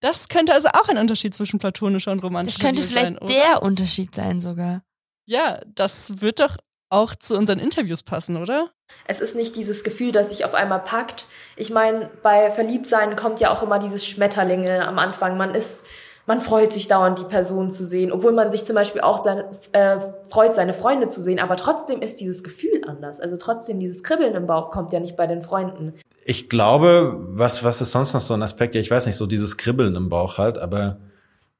Das 0.01 0.27
könnte 0.29 0.53
also 0.53 0.69
auch 0.69 0.87
ein 0.87 0.97
Unterschied 0.97 1.33
zwischen 1.33 1.59
platonischer 1.59 2.11
und 2.11 2.23
romantischer 2.23 2.59
Das 2.59 2.65
könnte 2.65 2.81
Liebe 2.81 2.93
vielleicht 2.93 3.05
sein, 3.05 3.17
oder? 3.17 3.33
der 3.33 3.63
Unterschied 3.63 4.13
sein 4.13 4.39
sogar. 4.39 4.81
Ja, 5.25 5.59
das 5.65 6.21
wird 6.21 6.39
doch 6.39 6.57
auch 6.89 7.15
zu 7.15 7.35
unseren 7.35 7.59
Interviews 7.59 8.03
passen, 8.03 8.37
oder? 8.37 8.71
Es 9.07 9.19
ist 9.19 9.35
nicht 9.35 9.55
dieses 9.55 9.83
Gefühl, 9.83 10.11
das 10.11 10.29
sich 10.29 10.45
auf 10.45 10.53
einmal 10.53 10.79
packt. 10.79 11.27
Ich 11.55 11.69
meine, 11.69 12.11
bei 12.21 12.51
Verliebtsein 12.51 13.15
kommt 13.15 13.39
ja 13.39 13.51
auch 13.51 13.63
immer 13.63 13.79
dieses 13.79 14.05
Schmetterlinge 14.05 14.87
am 14.87 14.99
Anfang. 14.99 15.37
Man 15.37 15.55
ist, 15.55 15.83
man 16.27 16.41
freut 16.41 16.73
sich 16.73 16.87
dauernd, 16.87 17.19
die 17.19 17.25
Person 17.25 17.69
zu 17.69 17.85
sehen, 17.85 18.11
obwohl 18.11 18.31
man 18.31 18.51
sich 18.51 18.65
zum 18.65 18.75
Beispiel 18.75 19.01
auch 19.01 19.21
seine, 19.21 19.45
äh, 19.73 19.97
freut, 20.27 20.55
seine 20.55 20.73
Freunde 20.73 21.07
zu 21.07 21.21
sehen. 21.21 21.39
Aber 21.39 21.55
trotzdem 21.55 22.01
ist 22.01 22.19
dieses 22.19 22.43
Gefühl 22.43 22.81
anders. 22.87 23.19
Also 23.19 23.37
trotzdem 23.37 23.79
dieses 23.79 24.03
Kribbeln 24.03 24.33
im 24.33 24.47
Bauch 24.47 24.71
kommt 24.71 24.91
ja 24.91 24.99
nicht 24.99 25.15
bei 25.15 25.27
den 25.27 25.43
Freunden. 25.43 25.93
Ich 26.25 26.49
glaube, 26.49 27.15
was, 27.29 27.63
was 27.63 27.81
ist 27.81 27.91
sonst 27.91 28.13
noch 28.13 28.21
so 28.21 28.33
ein 28.33 28.41
Aspekt? 28.41 28.73
Ja, 28.73 28.81
ich 28.81 28.89
weiß 28.89 29.05
nicht, 29.05 29.15
so 29.15 29.27
dieses 29.27 29.57
Kribbeln 29.57 29.95
im 29.95 30.09
Bauch 30.09 30.37
halt, 30.39 30.57
aber 30.57 30.97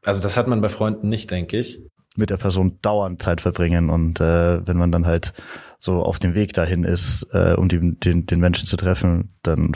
also 0.04 0.22
das 0.22 0.38
hat 0.38 0.48
man 0.48 0.62
bei 0.62 0.70
Freunden 0.70 1.10
nicht, 1.10 1.30
denke 1.30 1.58
ich. 1.58 1.80
Mit 2.16 2.30
der 2.30 2.38
Person 2.38 2.80
dauernd 2.82 3.22
Zeit 3.22 3.42
verbringen 3.42 3.90
und 3.90 4.22
äh, 4.22 4.66
wenn 4.66 4.78
man 4.78 4.92
dann 4.92 5.06
halt 5.06 5.34
so 5.78 6.02
auf 6.02 6.18
dem 6.18 6.34
Weg 6.34 6.54
dahin 6.54 6.84
ist, 6.84 7.28
äh, 7.34 7.56
um 7.56 7.68
die, 7.68 8.00
den, 8.00 8.26
den 8.26 8.40
Menschen 8.40 8.68
zu 8.68 8.78
treffen, 8.78 9.34
dann 9.44 9.74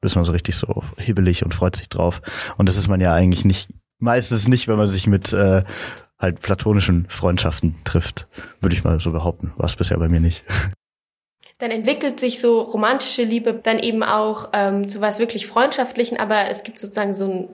ist 0.00 0.16
man 0.16 0.24
so 0.24 0.32
richtig 0.32 0.56
so 0.56 0.84
hibbelig 0.96 1.44
und 1.44 1.54
freut 1.54 1.76
sich 1.76 1.88
drauf. 1.88 2.22
Und 2.56 2.68
das 2.68 2.76
ist 2.76 2.88
man 2.88 3.00
ja 3.00 3.12
eigentlich 3.12 3.44
nicht, 3.44 3.70
meistens 4.02 4.48
nicht, 4.48 4.68
wenn 4.68 4.76
man 4.76 4.90
sich 4.90 5.06
mit 5.06 5.32
äh, 5.32 5.64
halt 6.18 6.40
platonischen 6.40 7.06
Freundschaften 7.08 7.76
trifft, 7.84 8.28
würde 8.60 8.76
ich 8.76 8.84
mal 8.84 9.00
so 9.00 9.12
behaupten. 9.12 9.52
War 9.56 9.66
es 9.66 9.76
bisher 9.76 9.98
bei 9.98 10.08
mir 10.08 10.20
nicht. 10.20 10.44
Dann 11.58 11.70
entwickelt 11.70 12.18
sich 12.18 12.40
so 12.40 12.60
romantische 12.60 13.22
Liebe 13.22 13.54
dann 13.54 13.78
eben 13.78 14.02
auch 14.02 14.50
ähm, 14.52 14.88
zu 14.88 15.00
was 15.00 15.20
wirklich 15.20 15.46
Freundschaftlichen, 15.46 16.16
aber 16.16 16.48
es 16.48 16.64
gibt 16.64 16.78
sozusagen 16.78 17.14
so 17.14 17.24
ein 17.26 17.48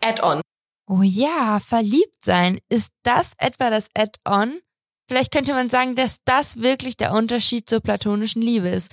Add-on. 0.00 0.40
Oh 0.88 1.02
ja, 1.02 1.60
verliebt 1.60 2.24
sein. 2.24 2.58
Ist 2.70 2.92
das 3.02 3.32
etwa 3.38 3.70
das 3.70 3.88
Add-on? 3.94 4.60
Vielleicht 5.08 5.32
könnte 5.32 5.52
man 5.52 5.68
sagen, 5.68 5.94
dass 5.94 6.18
das 6.24 6.58
wirklich 6.58 6.96
der 6.96 7.12
Unterschied 7.12 7.68
zur 7.68 7.80
platonischen 7.80 8.40
Liebe 8.40 8.68
ist. 8.68 8.90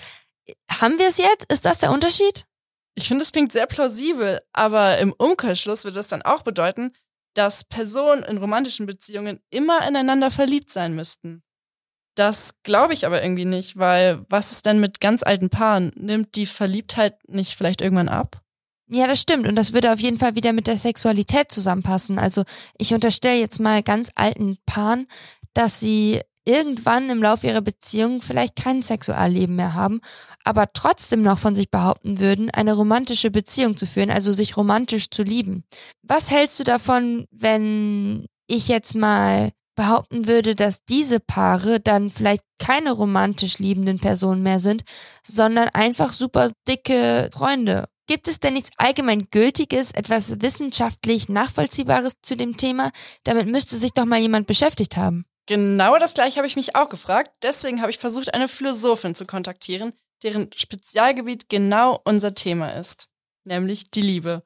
Haben 0.70 1.00
wir 1.00 1.08
es 1.08 1.18
jetzt? 1.18 1.52
Ist 1.52 1.64
das 1.64 1.80
der 1.80 1.92
Unterschied? 1.92 2.46
Ich 2.98 3.08
finde, 3.08 3.24
es 3.24 3.32
klingt 3.32 3.52
sehr 3.52 3.68
plausibel, 3.68 4.42
aber 4.54 4.98
im 4.98 5.14
Umkehrschluss 5.14 5.84
würde 5.84 5.98
das 5.98 6.08
dann 6.08 6.24
auch 6.24 6.42
bedeuten, 6.42 6.94
dass 7.36 7.64
Personen 7.64 8.24
in 8.24 8.38
romantischen 8.38 8.88
Beziehungen 8.88 9.40
immer 9.52 9.88
ineinander 9.88 10.32
verliebt 10.32 10.72
sein 10.72 10.96
müssten. 10.96 11.44
Das 12.16 12.56
glaube 12.64 12.96
ich 12.96 13.06
aber 13.06 13.22
irgendwie 13.22 13.46
nicht, 13.46 13.78
weil 13.78 14.26
was 14.30 14.52
ist 14.52 14.66
denn 14.66 14.80
mit 14.80 15.00
ganz 15.00 15.22
alten 15.22 15.52
Paaren? 15.52 15.92
Nimmt 15.96 16.36
die 16.36 16.48
Verliebtheit 16.48 17.20
nicht 17.30 17.54
vielleicht 17.56 17.82
irgendwann 17.82 18.10
ab? 18.10 18.42
Ja, 18.90 19.06
das 19.06 19.22
stimmt. 19.22 19.48
Und 19.48 19.56
das 19.56 19.74
würde 19.74 19.94
auf 19.94 20.00
jeden 20.00 20.18
Fall 20.18 20.34
wieder 20.34 20.52
mit 20.52 20.66
der 20.66 20.80
Sexualität 20.80 21.52
zusammenpassen. 21.52 22.18
Also 22.18 22.46
ich 22.80 22.96
unterstelle 22.96 23.40
jetzt 23.40 23.60
mal 23.60 23.84
ganz 23.84 24.10
alten 24.16 24.58
Paaren, 24.66 25.08
dass 25.54 25.80
sie 25.80 26.22
irgendwann 26.48 27.10
im 27.10 27.22
Laufe 27.22 27.48
ihrer 27.48 27.62
Beziehung 27.62 28.22
vielleicht 28.22 28.56
kein 28.56 28.82
Sexualleben 28.82 29.56
mehr 29.56 29.74
haben, 29.74 30.00
aber 30.44 30.72
trotzdem 30.74 31.22
noch 31.22 31.40
von 31.40 31.56
sich 31.56 31.70
behaupten 31.70 32.20
würden, 32.20 32.50
eine 32.50 32.74
romantische 32.74 33.32
Beziehung 33.32 33.76
zu 33.76 33.86
führen, 33.86 34.10
also 34.10 34.32
sich 34.32 34.56
romantisch 34.56 35.10
zu 35.10 35.24
lieben. 35.24 35.64
Was 36.04 36.32
hältst 36.32 36.60
du 36.60 36.64
davon, 36.64 37.26
wenn 37.32 38.26
ich 38.48 38.68
jetzt 38.68 38.96
mal 38.96 39.52
behaupten 39.76 40.26
würde, 40.26 40.56
dass 40.56 40.86
diese 40.86 41.20
Paare 41.20 41.80
dann 41.80 42.10
vielleicht 42.10 42.42
keine 42.60 42.92
romantisch 42.92 43.60
liebenden 43.60 44.00
Personen 44.00 44.42
mehr 44.42 44.60
sind, 44.60 44.84
sondern 45.22 45.70
einfach 45.70 46.14
super 46.14 46.52
dicke 46.68 47.30
Freunde 47.32 47.86
Gibt 48.10 48.30
es 48.30 48.40
denn 48.40 48.54
nichts 48.54 48.70
allgemein 48.78 49.28
Gültiges, 49.32 49.92
etwas 49.92 50.42
wissenschaftlich 50.42 51.28
Nachvollziehbares 51.28 52.14
zu 52.22 52.38
dem 52.38 52.56
Thema? 52.56 52.92
Damit 53.26 53.48
müsste 53.48 53.76
sich 53.76 53.92
doch 53.92 54.06
mal 54.06 54.20
jemand 54.20 54.48
beschäftigt 54.48 54.96
haben. 54.96 55.26
Genau 55.48 55.98
das 55.98 56.14
gleiche 56.14 56.38
habe 56.38 56.48
ich 56.48 56.56
mich 56.56 56.76
auch 56.76 56.90
gefragt. 56.90 57.32
Deswegen 57.42 57.82
habe 57.82 57.90
ich 57.90 57.98
versucht, 57.98 58.34
eine 58.34 58.48
Philosophin 58.48 59.16
zu 59.16 59.26
kontaktieren, 59.26 59.94
deren 60.24 60.50
Spezialgebiet 60.56 61.50
genau 61.50 62.02
unser 62.04 62.36
Thema 62.36 62.72
ist, 62.72 63.08
nämlich 63.46 63.90
die 63.90 64.02
Liebe. 64.02 64.44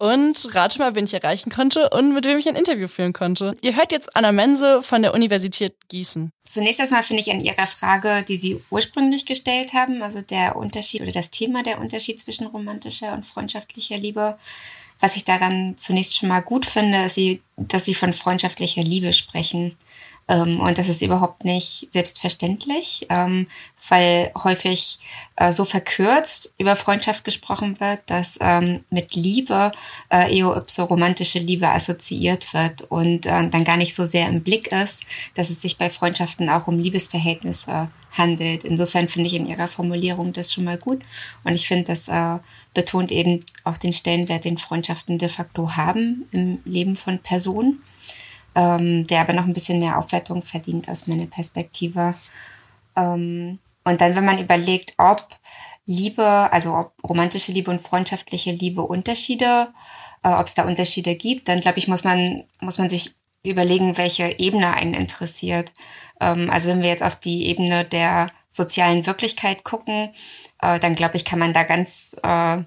Und 0.00 0.54
rate 0.54 0.78
mal, 0.78 0.94
wen 0.94 1.06
ich 1.06 1.14
erreichen 1.14 1.50
konnte 1.50 1.90
und 1.90 2.14
mit 2.14 2.24
wem 2.24 2.38
ich 2.38 2.48
ein 2.48 2.54
Interview 2.54 2.86
führen 2.86 3.12
konnte. 3.12 3.56
Ihr 3.62 3.74
hört 3.74 3.90
jetzt 3.90 4.14
Anna 4.14 4.30
Mense 4.30 4.80
von 4.80 5.02
der 5.02 5.12
Universität 5.12 5.74
Gießen. 5.88 6.30
Zunächst 6.44 6.78
erstmal 6.78 7.02
finde 7.02 7.22
ich 7.22 7.32
an 7.32 7.40
Ihrer 7.40 7.66
Frage, 7.66 8.24
die 8.28 8.36
Sie 8.36 8.60
ursprünglich 8.70 9.26
gestellt 9.26 9.72
haben, 9.72 10.00
also 10.02 10.20
der 10.20 10.54
Unterschied 10.54 11.02
oder 11.02 11.10
das 11.10 11.30
Thema 11.30 11.64
der 11.64 11.80
Unterschied 11.80 12.20
zwischen 12.20 12.46
romantischer 12.46 13.12
und 13.12 13.26
freundschaftlicher 13.26 13.96
Liebe, 13.96 14.38
was 15.00 15.16
ich 15.16 15.24
daran 15.24 15.74
zunächst 15.76 16.16
schon 16.16 16.28
mal 16.28 16.40
gut 16.40 16.64
finde, 16.64 17.04
ist, 17.06 17.18
dass 17.56 17.84
Sie 17.84 17.94
von 17.94 18.12
freundschaftlicher 18.12 18.82
Liebe 18.82 19.12
sprechen. 19.12 19.76
Ähm, 20.28 20.60
und 20.60 20.78
das 20.78 20.88
ist 20.88 21.02
überhaupt 21.02 21.44
nicht 21.44 21.88
selbstverständlich, 21.90 23.06
ähm, 23.08 23.46
weil 23.88 24.30
häufig 24.44 24.98
äh, 25.36 25.52
so 25.52 25.64
verkürzt 25.64 26.52
über 26.58 26.76
Freundschaft 26.76 27.24
gesprochen 27.24 27.80
wird, 27.80 28.00
dass 28.06 28.36
ähm, 28.40 28.84
mit 28.90 29.14
Liebe 29.14 29.72
äh, 30.10 30.38
eo-ipso 30.38 30.84
romantische 30.84 31.38
Liebe 31.38 31.68
assoziiert 31.68 32.52
wird 32.52 32.82
und 32.82 33.24
äh, 33.24 33.48
dann 33.48 33.64
gar 33.64 33.78
nicht 33.78 33.94
so 33.94 34.04
sehr 34.04 34.28
im 34.28 34.42
Blick 34.42 34.70
ist, 34.70 35.04
dass 35.34 35.48
es 35.48 35.62
sich 35.62 35.78
bei 35.78 35.88
Freundschaften 35.88 36.50
auch 36.50 36.66
um 36.66 36.78
Liebesverhältnisse 36.78 37.88
handelt. 38.12 38.64
Insofern 38.64 39.08
finde 39.08 39.28
ich 39.28 39.34
in 39.34 39.46
ihrer 39.46 39.68
Formulierung 39.68 40.34
das 40.34 40.52
schon 40.52 40.64
mal 40.64 40.78
gut 40.78 41.02
und 41.44 41.54
ich 41.54 41.66
finde, 41.66 41.84
das 41.84 42.08
äh, 42.08 42.38
betont 42.74 43.10
eben 43.10 43.44
auch 43.64 43.78
den 43.78 43.94
Stellenwert, 43.94 44.44
den 44.44 44.58
Freundschaften 44.58 45.16
de 45.16 45.30
facto 45.30 45.76
haben 45.76 46.26
im 46.32 46.58
Leben 46.64 46.96
von 46.96 47.18
Personen 47.18 47.82
ähm, 48.54 49.06
der 49.06 49.20
aber 49.20 49.32
noch 49.32 49.44
ein 49.44 49.52
bisschen 49.52 49.78
mehr 49.80 49.98
Aufwertung 49.98 50.42
verdient 50.42 50.88
aus 50.88 51.06
meiner 51.06 51.26
Perspektive. 51.26 52.14
Ähm, 52.96 53.58
und 53.84 54.00
dann, 54.00 54.16
wenn 54.16 54.24
man 54.24 54.38
überlegt, 54.38 54.94
ob 54.98 55.26
Liebe, 55.86 56.24
also 56.24 56.74
ob 56.74 56.92
romantische 57.02 57.52
Liebe 57.52 57.70
und 57.70 57.86
freundschaftliche 57.86 58.50
Liebe 58.50 58.82
Unterschiede, 58.82 59.68
äh, 60.22 60.28
ob 60.28 60.46
es 60.46 60.54
da 60.54 60.64
Unterschiede 60.64 61.14
gibt, 61.14 61.48
dann 61.48 61.60
glaube 61.60 61.78
ich, 61.78 61.88
muss 61.88 62.04
man, 62.04 62.44
muss 62.60 62.78
man 62.78 62.90
sich 62.90 63.14
überlegen, 63.44 63.96
welche 63.96 64.38
Ebene 64.38 64.74
einen 64.74 64.94
interessiert. 64.94 65.72
Ähm, 66.20 66.50
also 66.50 66.68
wenn 66.68 66.82
wir 66.82 66.90
jetzt 66.90 67.02
auf 67.02 67.16
die 67.16 67.46
Ebene 67.46 67.84
der 67.84 68.30
sozialen 68.50 69.06
Wirklichkeit 69.06 69.64
gucken, 69.64 70.10
äh, 70.60 70.78
dann 70.80 70.94
glaube 70.94 71.16
ich, 71.16 71.24
kann 71.24 71.38
man 71.38 71.54
da 71.54 71.62
ganz 71.62 72.14
äh, 72.22 72.62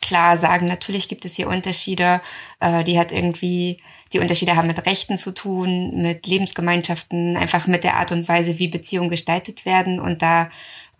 klar 0.00 0.36
sagen, 0.36 0.66
natürlich 0.66 1.08
gibt 1.08 1.24
es 1.24 1.34
hier 1.36 1.48
Unterschiede, 1.48 2.20
äh, 2.60 2.84
die 2.84 2.98
hat 2.98 3.12
irgendwie, 3.12 3.78
die 4.12 4.18
Unterschiede 4.18 4.56
haben 4.56 4.66
mit 4.66 4.84
Rechten 4.86 5.18
zu 5.18 5.32
tun, 5.32 6.02
mit 6.02 6.26
Lebensgemeinschaften, 6.26 7.36
einfach 7.36 7.66
mit 7.66 7.84
der 7.84 7.96
Art 7.96 8.12
und 8.12 8.28
Weise, 8.28 8.58
wie 8.58 8.68
Beziehungen 8.68 9.10
gestaltet 9.10 9.64
werden. 9.64 10.00
Und 10.00 10.22
da, 10.22 10.50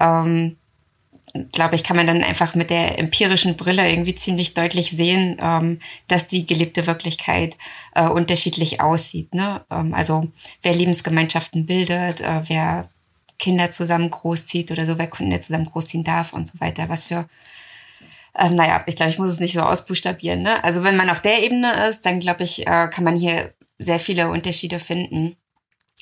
ähm, 0.00 0.56
glaube 1.52 1.74
ich, 1.74 1.82
kann 1.82 1.96
man 1.96 2.06
dann 2.06 2.22
einfach 2.22 2.54
mit 2.54 2.70
der 2.70 2.98
empirischen 2.98 3.56
Brille 3.56 3.90
irgendwie 3.90 4.14
ziemlich 4.14 4.54
deutlich 4.54 4.90
sehen, 4.90 5.36
ähm, 5.40 5.80
dass 6.08 6.26
die 6.26 6.46
gelebte 6.46 6.86
Wirklichkeit 6.86 7.56
äh, 7.94 8.08
unterschiedlich 8.08 8.80
aussieht. 8.80 9.34
Ne? 9.34 9.60
Ähm, 9.70 9.94
also 9.94 10.28
wer 10.62 10.74
Lebensgemeinschaften 10.74 11.66
bildet, 11.66 12.20
äh, 12.20 12.42
wer 12.46 12.88
Kinder 13.38 13.72
zusammen 13.72 14.10
großzieht 14.10 14.70
oder 14.70 14.86
so, 14.86 14.96
wer 14.96 15.08
Kinder 15.08 15.40
zusammen 15.40 15.66
großziehen 15.66 16.04
darf 16.04 16.32
und 16.32 16.48
so 16.48 16.60
weiter, 16.60 16.88
was 16.88 17.04
für 17.04 17.28
ähm, 18.36 18.56
naja, 18.56 18.82
ich 18.86 18.96
glaube, 18.96 19.10
ich 19.10 19.18
muss 19.18 19.30
es 19.30 19.40
nicht 19.40 19.52
so 19.52 19.60
ausbuchstabieren. 19.60 20.42
Ne? 20.42 20.62
Also 20.64 20.82
wenn 20.82 20.96
man 20.96 21.10
auf 21.10 21.20
der 21.20 21.42
Ebene 21.42 21.86
ist, 21.88 22.04
dann 22.04 22.20
glaube 22.20 22.44
ich, 22.44 22.66
äh, 22.66 22.88
kann 22.88 23.04
man 23.04 23.16
hier 23.16 23.54
sehr 23.78 24.00
viele 24.00 24.28
Unterschiede 24.28 24.78
finden. 24.78 25.36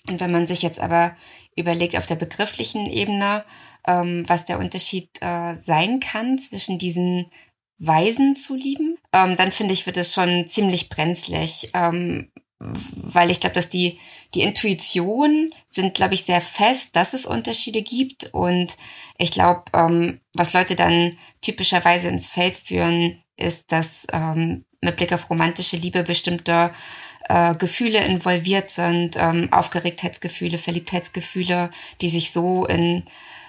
Und 0.08 0.20
wenn 0.20 0.32
man 0.32 0.46
sich 0.46 0.62
jetzt 0.62 0.80
aber 0.80 1.16
überlegt 1.56 1.96
auf 1.96 2.06
der 2.06 2.16
begrifflichen 2.16 2.86
Ebene, 2.86 3.44
ähm, 3.86 4.24
was 4.26 4.44
der 4.44 4.58
Unterschied 4.58 5.10
äh, 5.20 5.56
sein 5.56 6.00
kann 6.00 6.38
zwischen 6.38 6.78
diesen 6.78 7.30
Weisen 7.78 8.34
zu 8.34 8.54
lieben, 8.54 8.96
ähm, 9.12 9.36
dann 9.36 9.52
finde 9.52 9.74
ich, 9.74 9.86
wird 9.86 9.96
es 9.96 10.14
schon 10.14 10.46
ziemlich 10.46 10.88
brenzlig. 10.88 11.70
Ähm, 11.74 12.30
weil 12.96 13.30
ich 13.30 13.40
glaube, 13.40 13.54
dass 13.54 13.68
die, 13.68 13.98
die 14.34 14.42
Intuition 14.42 15.52
sind, 15.70 15.94
glaube 15.94 16.14
ich, 16.14 16.24
sehr 16.24 16.40
fest, 16.40 16.96
dass 16.96 17.14
es 17.14 17.26
Unterschiede 17.26 17.82
gibt. 17.82 18.32
Und 18.32 18.76
ich 19.18 19.30
glaube, 19.30 19.64
ähm, 19.74 20.20
was 20.34 20.52
Leute 20.52 20.76
dann 20.76 21.18
typischerweise 21.40 22.08
ins 22.08 22.26
Feld 22.26 22.56
führen, 22.56 23.22
ist, 23.36 23.72
dass 23.72 24.06
ähm, 24.12 24.64
mit 24.80 24.96
Blick 24.96 25.12
auf 25.12 25.30
romantische 25.30 25.76
Liebe 25.76 26.02
bestimmte 26.02 26.72
äh, 27.28 27.54
Gefühle 27.54 28.04
involviert 28.04 28.70
sind, 28.70 29.16
ähm, 29.16 29.48
Aufgeregtheitsgefühle, 29.52 30.58
Verliebtheitsgefühle, 30.58 31.70
die 32.00 32.08
sich 32.08 32.32
so 32.32 32.66
in 32.66 33.04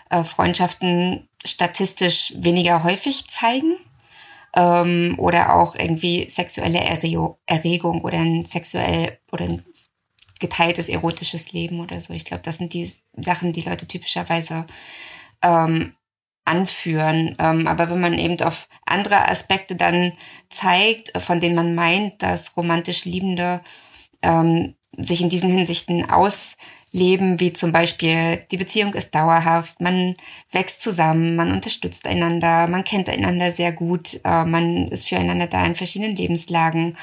äh, 0.10 0.24
Freundschaften 0.24 1.28
statistisch 1.46 2.34
weniger 2.38 2.84
häufig 2.84 3.28
zeigen 3.30 3.78
ähm, 4.56 5.16
oder 5.18 5.56
auch 5.56 5.76
irgendwie 5.76 6.30
sexuelle 6.30 6.80
Erregung 6.80 8.02
oder 8.02 8.20
ein 8.20 8.46
sexuell 8.46 9.18
oder 9.32 9.46
ein 9.46 9.66
geteiltes 10.40 10.90
erotisches 10.90 11.52
Leben 11.54 11.80
oder 11.80 12.02
so. 12.02 12.14
Ich 12.14 12.26
glaube, 12.26 12.44
das 12.44 12.58
sind 12.58 12.74
die 12.74 12.92
Sachen, 13.16 13.54
die 13.54 13.62
Leute 13.62 13.88
typischerweise 13.88 14.66
ähm, 15.42 15.94
anführen. 16.46 17.36
Ähm, 17.40 17.68
aber 17.68 17.90
wenn 17.90 18.02
man 18.02 18.18
eben 18.18 18.40
auf 18.42 18.68
andere 18.86 19.30
Aspekte 19.30 19.76
dann 19.76 20.14
zeigt, 20.50 21.14
von 21.22 21.40
denen 21.40 21.56
man 21.56 21.76
meint, 21.76 22.22
dass 22.22 22.56
romantisch 22.58 23.06
Liebende 23.06 23.62
ähm, 24.22 24.76
sich 24.98 25.22
in 25.22 25.30
diesen 25.30 25.50
Hinsichten 25.50 26.10
aus 26.10 26.56
leben, 26.94 27.40
wie 27.40 27.52
zum 27.52 27.72
Beispiel 27.72 28.46
die 28.52 28.58
Beziehung 28.58 28.94
ist 28.94 29.14
dauerhaft, 29.14 29.82
man 29.82 30.16
wächst 30.52 30.82
zusammen, 30.82 31.36
man 31.36 31.52
unterstützt 31.52 32.08
einander, 32.08 32.68
man 32.68 32.84
kennt 32.84 33.10
einander 33.10 33.52
sehr 33.52 33.72
gut, 33.74 34.22
äh, 34.24 34.46
man 34.46 34.88
ist 34.90 35.10
füreinander 35.10 35.48
da 35.48 35.66
in 35.66 35.76
verschiedenen 35.76 36.16
Lebenslagen, 36.16 36.96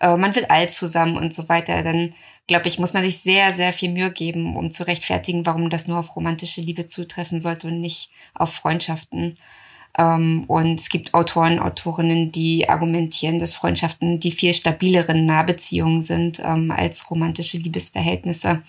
äh, 0.00 0.16
man 0.16 0.34
wird 0.34 0.50
alt 0.50 0.70
zusammen 0.70 1.18
und 1.18 1.34
so 1.34 1.48
weiter, 1.48 1.82
dann 1.82 2.14
glaube 2.46 2.68
ich, 2.68 2.78
muss 2.78 2.94
man 2.94 3.02
sich 3.02 3.18
sehr, 3.18 3.52
sehr 3.52 3.72
viel 3.74 3.90
Mühe 3.90 4.10
geben, 4.10 4.56
um 4.56 4.70
zu 4.70 4.86
rechtfertigen, 4.86 5.46
warum 5.46 5.70
das 5.70 5.86
nur 5.86 5.98
auf 5.98 6.16
romantische 6.16 6.62
Liebe 6.62 6.86
zutreffen 6.86 7.38
sollte 7.38 7.68
und 7.68 7.80
nicht 7.80 8.10
auf 8.34 8.52
Freundschaften. 8.52 9.36
Ähm, 9.98 10.44
und 10.48 10.80
es 10.80 10.88
gibt 10.88 11.12
Autoren, 11.12 11.58
Autorinnen, 11.58 12.32
die 12.32 12.68
argumentieren, 12.68 13.38
dass 13.38 13.52
Freundschaften 13.52 14.20
die 14.20 14.32
viel 14.32 14.54
stabileren 14.54 15.26
Nahbeziehungen 15.26 16.02
sind 16.02 16.40
ähm, 16.40 16.70
als 16.70 17.10
romantische 17.10 17.58
Liebesverhältnisse. 17.58 18.62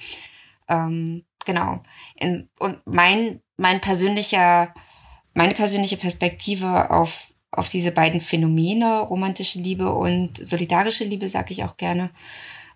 Ähm, 0.68 1.26
genau. 1.46 1.82
In, 2.16 2.50
und 2.60 2.80
mein, 2.86 3.42
mein 3.58 3.82
persönlicher, 3.82 4.74
meine 5.34 5.54
persönliche 5.54 5.98
Perspektive 5.98 6.90
auf, 6.90 7.34
auf 7.52 7.70
diese 7.70 7.92
beiden 7.92 8.22
Phänomene, 8.22 9.00
romantische 9.00 9.60
Liebe 9.60 9.94
und 9.94 10.38
solidarische 10.38 11.04
Liebe, 11.04 11.30
sage 11.30 11.54
ich 11.54 11.64
auch 11.64 11.78
gerne, 11.78 12.10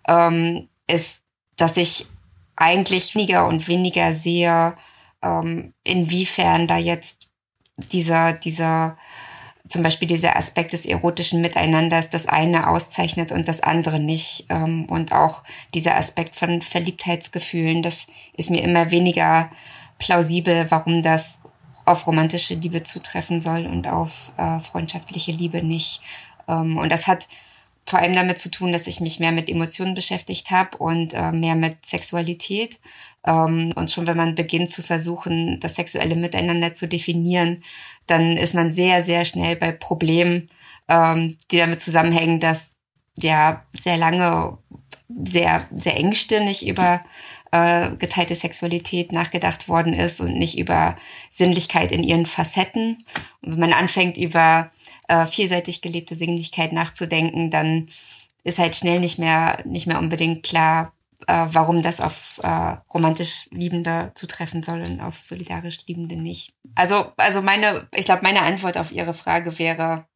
ähm, 0.08 0.68
ist, 0.86 1.22
dass 1.56 1.76
ich 1.76 2.06
eigentlich 2.56 3.14
weniger 3.14 3.46
und 3.46 3.68
weniger 3.68 4.14
sehe, 4.14 4.74
ähm, 5.22 5.74
inwiefern 5.84 6.66
da 6.66 6.76
jetzt 6.76 7.28
dieser, 7.76 8.32
dieser, 8.32 8.98
zum 9.70 9.82
Beispiel 9.82 10.08
dieser 10.08 10.36
Aspekt 10.36 10.72
des 10.72 10.84
erotischen 10.84 11.40
Miteinanders 11.40 12.10
das 12.10 12.26
eine 12.26 12.68
auszeichnet 12.68 13.32
und 13.32 13.48
das 13.48 13.62
andere 13.62 14.00
nicht. 14.00 14.46
Ähm, 14.50 14.84
und 14.86 15.12
auch 15.12 15.44
dieser 15.74 15.96
Aspekt 15.96 16.36
von 16.36 16.60
Verliebtheitsgefühlen, 16.60 17.82
das 17.82 18.06
ist 18.36 18.50
mir 18.50 18.62
immer 18.62 18.90
weniger 18.90 19.50
plausibel, 19.98 20.66
warum 20.70 21.02
das 21.02 21.38
auf 21.86 22.06
romantische 22.06 22.54
Liebe 22.54 22.82
zutreffen 22.82 23.40
soll 23.40 23.66
und 23.66 23.86
auf 23.86 24.32
äh, 24.36 24.58
freundschaftliche 24.60 25.32
Liebe 25.32 25.62
nicht. 25.62 26.02
Ähm, 26.48 26.76
und 26.76 26.90
das 26.92 27.06
hat 27.06 27.28
vor 27.86 28.00
allem 28.00 28.14
damit 28.14 28.38
zu 28.38 28.50
tun, 28.50 28.72
dass 28.72 28.86
ich 28.86 29.00
mich 29.00 29.20
mehr 29.20 29.32
mit 29.32 29.48
Emotionen 29.48 29.94
beschäftigt 29.94 30.50
habe 30.50 30.76
und 30.78 31.14
äh, 31.14 31.32
mehr 31.32 31.54
mit 31.54 31.86
Sexualität. 31.86 32.78
Ähm, 33.26 33.72
und 33.76 33.90
schon 33.90 34.06
wenn 34.06 34.16
man 34.16 34.34
beginnt 34.34 34.70
zu 34.70 34.82
versuchen, 34.82 35.58
das 35.60 35.74
sexuelle 35.74 36.16
Miteinander 36.16 36.74
zu 36.74 36.88
definieren, 36.88 37.62
dann 38.06 38.36
ist 38.36 38.54
man 38.54 38.70
sehr, 38.70 39.04
sehr 39.04 39.24
schnell 39.24 39.56
bei 39.56 39.72
Problemen, 39.72 40.50
ähm, 40.88 41.36
die 41.50 41.58
damit 41.58 41.80
zusammenhängen, 41.80 42.40
dass 42.40 42.70
ja 43.16 43.64
sehr 43.72 43.96
lange 43.96 44.58
sehr, 45.08 45.66
sehr 45.76 45.96
engstirnig 45.96 46.66
über 46.66 47.02
äh, 47.52 47.90
geteilte 47.96 48.36
Sexualität 48.36 49.12
nachgedacht 49.12 49.68
worden 49.68 49.92
ist 49.92 50.20
und 50.20 50.34
nicht 50.34 50.58
über 50.58 50.96
Sinnlichkeit 51.30 51.92
in 51.92 52.04
ihren 52.04 52.26
Facetten. 52.26 52.98
Und 53.42 53.52
wenn 53.52 53.60
man 53.60 53.72
anfängt, 53.72 54.16
über 54.16 54.70
äh, 55.08 55.26
vielseitig 55.26 55.82
gelebte 55.82 56.16
Sinnlichkeit 56.16 56.72
nachzudenken, 56.72 57.50
dann 57.50 57.88
ist 58.44 58.58
halt 58.58 58.76
schnell 58.76 59.00
nicht 59.00 59.18
mehr, 59.18 59.60
nicht 59.64 59.86
mehr 59.86 59.98
unbedingt 59.98 60.44
klar, 60.44 60.92
äh, 61.26 61.46
warum 61.50 61.82
das 61.82 62.00
auf 62.00 62.40
äh, 62.42 62.76
romantisch 62.92 63.48
Liebende 63.50 64.12
zutreffen 64.14 64.62
soll 64.62 64.82
und 64.82 65.00
auf 65.00 65.22
solidarisch 65.22 65.78
Liebende 65.86 66.16
nicht. 66.16 66.54
Also, 66.74 67.12
also 67.16 67.42
meine, 67.42 67.88
ich 67.94 68.04
glaube, 68.04 68.22
meine 68.22 68.42
Antwort 68.42 68.76
auf 68.76 68.92
Ihre 68.92 69.14
Frage 69.14 69.58
wäre, 69.58 70.06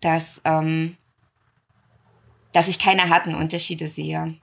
dass, 0.00 0.40
ähm, 0.44 0.96
dass 2.52 2.68
ich 2.68 2.78
keine 2.78 3.08
harten 3.08 3.34
Unterschiede 3.34 3.88
sehe 3.88 4.34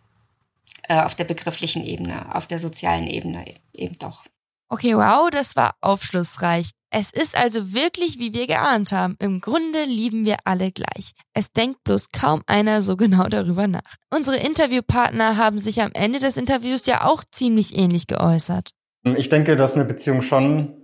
äh, 0.88 1.02
auf 1.02 1.15
der 1.15 1.26
begrifflichen 1.26 1.84
Ebene, 1.84 2.34
auf 2.36 2.48
der 2.48 2.60
sozialen 2.60 3.08
Ebene 3.08 3.45
eben 3.74 3.98
doch. 3.98 4.26
Okay, 4.69 4.95
wow, 4.95 5.30
das 5.30 5.56
war 5.56 5.75
aufschlussreich. 5.82 6.71
Es 6.89 7.12
ist 7.12 7.38
also 7.38 7.73
wirklich, 7.73 8.19
wie 8.19 8.34
wir 8.34 8.47
geahnt 8.47 8.91
haben. 8.91 9.17
Im 9.19 9.41
Grunde 9.41 9.84
lieben 9.84 10.25
wir 10.25 10.38
alle 10.45 10.71
gleich. 10.71 11.12
Es 11.34 11.51
denkt 11.51 11.84
bloß 11.84 12.10
kaum 12.10 12.41
einer 12.47 12.82
so 12.82 12.95
genau 12.97 13.28
darüber 13.28 13.67
nach. 13.67 13.95
Unsere 14.13 14.38
Interviewpartner 14.38 15.38
haben 15.38 15.58
sich 15.58 15.82
am 15.82 15.91
Ende 15.93 16.19
des 16.19 16.38
Interviews 16.38 16.86
ja 16.86 17.06
auch 17.06 17.23
ziemlich 17.32 17.78
ähnlich 17.78 18.08
geäußert. 18.08 18.71
Ich 19.04 19.30
denke, 19.30 19.56
dass 19.56 19.75
eine 19.75 19.86
Beziehung 19.86 20.21
schon 20.21 20.82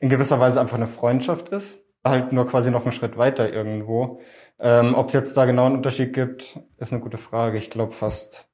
in 0.00 0.08
gewisser 0.08 0.40
Weise 0.40 0.60
einfach 0.60 0.76
eine 0.76 0.88
Freundschaft 0.88 1.48
ist. 1.50 1.80
Halt 2.04 2.32
nur 2.32 2.46
quasi 2.46 2.70
noch 2.70 2.84
einen 2.84 2.92
Schritt 2.92 3.18
weiter 3.18 3.52
irgendwo. 3.52 4.20
Ähm, 4.58 4.94
Ob 4.94 5.08
es 5.08 5.14
jetzt 5.14 5.36
da 5.36 5.44
genau 5.44 5.66
einen 5.66 5.76
Unterschied 5.76 6.14
gibt, 6.14 6.58
ist 6.78 6.92
eine 6.92 7.02
gute 7.02 7.18
Frage. 7.18 7.58
Ich 7.58 7.70
glaube 7.70 7.92
fast 7.92 8.48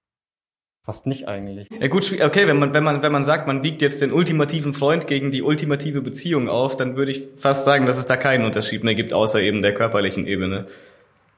Fast 0.85 1.07
nicht 1.07 1.27
eigentlich. 1.29 1.69
Ja 1.81 1.89
gut, 1.89 2.13
okay, 2.21 2.47
wenn 2.47 2.59
man, 2.59 2.75
wenn 2.75 2.85
man, 2.85 3.03
wenn 3.03 3.11
man 3.11 3.25
sagt, 3.25 3.47
man 3.47 3.63
wiegt 3.63 3.81
jetzt 3.81 4.03
den 4.03 4.13
ultimativen 4.13 4.75
Freund 4.75 5.07
gegen 5.07 5.31
die 5.31 5.41
ultimative 5.41 6.03
Beziehung 6.03 6.51
auf, 6.51 6.77
dann 6.77 6.95
würde 6.95 7.11
ich 7.11 7.23
fast 7.39 7.65
sagen, 7.65 7.87
dass 7.87 7.97
es 7.97 8.05
da 8.05 8.19
keinen 8.19 8.45
Unterschied 8.45 8.85
mehr 8.85 8.95
gibt, 8.95 9.15
außer 9.15 9.41
eben 9.41 9.63
der 9.63 9.73
körperlichen 9.73 10.27
Ebene. 10.27 10.67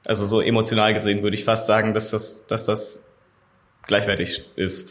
Also 0.04 0.26
so 0.26 0.40
emotional 0.40 0.94
gesehen 0.94 1.22
würde 1.22 1.36
ich 1.36 1.44
fast 1.44 1.68
sagen, 1.68 1.94
dass 1.94 2.10
das, 2.10 2.48
dass 2.48 2.64
das 2.64 3.06
gleichwertig 3.86 4.44
ist. 4.56 4.90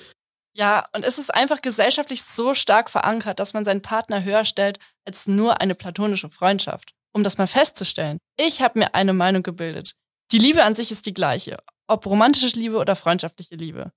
Ja, 0.54 0.86
und 0.96 1.04
es 1.04 1.18
ist 1.18 1.36
einfach 1.36 1.62
gesellschaftlich 1.62 2.24
so 2.24 2.54
stark 2.54 2.89
verankert, 2.89 3.39
dass 3.39 3.54
man 3.54 3.65
seinen 3.65 3.82
Partner 3.82 4.24
höher 4.24 4.46
stellt 4.46 4.80
als 5.04 5.28
nur 5.28 5.60
eine 5.60 5.76
platonische 5.76 6.30
Freundschaft. 6.30 6.94
Um 7.12 7.24
das 7.24 7.38
mal 7.38 7.48
festzustellen. 7.48 8.20
Ich 8.38 8.62
habe 8.62 8.80
mir 8.80 8.96
eine 8.96 9.12
Meinung 9.12 9.44
gebildet. 9.44 9.96
Die 10.32 10.38
Liebe 10.38 10.63
an 10.63 10.76
sich 10.76 10.91
ist 10.91 11.06
die 11.06 11.13
gleiche, 11.13 11.58
ob 11.88 12.06
romantische 12.06 12.58
Liebe 12.58 12.78
oder 12.78 12.96
freundschaftliche 12.96 13.56
Liebe 13.56 13.91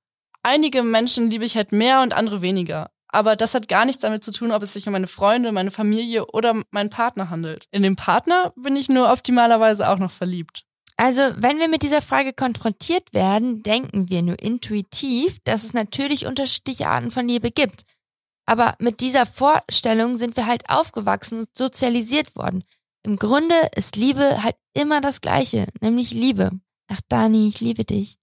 einige 0.48 0.82
Menschen 0.82 1.30
liebe 1.30 1.44
ich 1.44 1.56
halt 1.56 1.72
mehr 1.72 2.00
und 2.02 2.14
andere 2.14 2.40
weniger. 2.40 2.90
Aber 3.08 3.36
das 3.36 3.54
hat 3.54 3.68
gar 3.68 3.84
nichts 3.84 4.02
damit 4.02 4.24
zu 4.24 4.32
tun, 4.32 4.52
ob 4.52 4.62
es 4.62 4.72
sich 4.72 4.86
um 4.86 4.92
meine 4.92 5.06
Freunde, 5.06 5.52
meine 5.52 5.70
Familie 5.70 6.26
oder 6.26 6.62
meinen 6.70 6.90
Partner 6.90 7.30
handelt. 7.30 7.66
In 7.70 7.82
den 7.82 7.96
Partner 7.96 8.52
bin 8.56 8.76
ich 8.76 8.88
nur 8.88 9.10
optimalerweise 9.10 9.88
auch 9.88 9.98
noch 9.98 10.10
verliebt. 10.10 10.64
Also, 10.96 11.22
wenn 11.36 11.58
wir 11.58 11.68
mit 11.68 11.82
dieser 11.82 12.02
Frage 12.02 12.32
konfrontiert 12.32 13.14
werden, 13.14 13.62
denken 13.62 14.08
wir 14.10 14.20
nur 14.22 14.40
intuitiv, 14.42 15.38
dass 15.44 15.62
es 15.62 15.72
natürlich 15.72 16.26
unterschiedliche 16.26 16.88
Arten 16.88 17.10
von 17.10 17.28
Liebe 17.28 17.50
gibt. 17.50 17.84
Aber 18.46 18.74
mit 18.78 19.00
dieser 19.00 19.24
Vorstellung 19.24 20.18
sind 20.18 20.36
wir 20.36 20.46
halt 20.46 20.68
aufgewachsen 20.68 21.40
und 21.40 21.48
sozialisiert 21.56 22.34
worden. 22.34 22.64
Im 23.04 23.16
Grunde 23.16 23.54
ist 23.76 23.96
Liebe 23.96 24.42
halt 24.42 24.56
immer 24.74 25.00
das 25.00 25.20
Gleiche, 25.20 25.66
nämlich 25.80 26.10
Liebe. 26.10 26.50
Ach, 26.88 27.00
Dani, 27.08 27.48
ich 27.48 27.60
liebe 27.60 27.84
dich. 27.84 28.16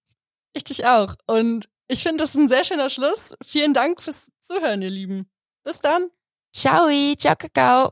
Ich 0.54 0.64
dich 0.64 0.86
auch. 0.86 1.16
Und 1.28 1.70
ich 1.88 2.04
finde, 2.04 2.24
das 2.24 2.32
ist 2.32 2.38
ein 2.38 2.50
sehr 2.50 2.64
schöner 2.64 2.90
Schluss. 2.90 3.36
Vielen 3.46 3.74
Dank 3.74 4.02
fürs 4.02 4.32
Zuhören, 4.42 4.82
ihr 4.82 4.90
Lieben. 4.90 5.30
Bis 5.64 5.80
dann. 5.80 6.10
Ciao, 6.56 6.88
ciao, 7.16 7.36
Kakao. 7.36 7.92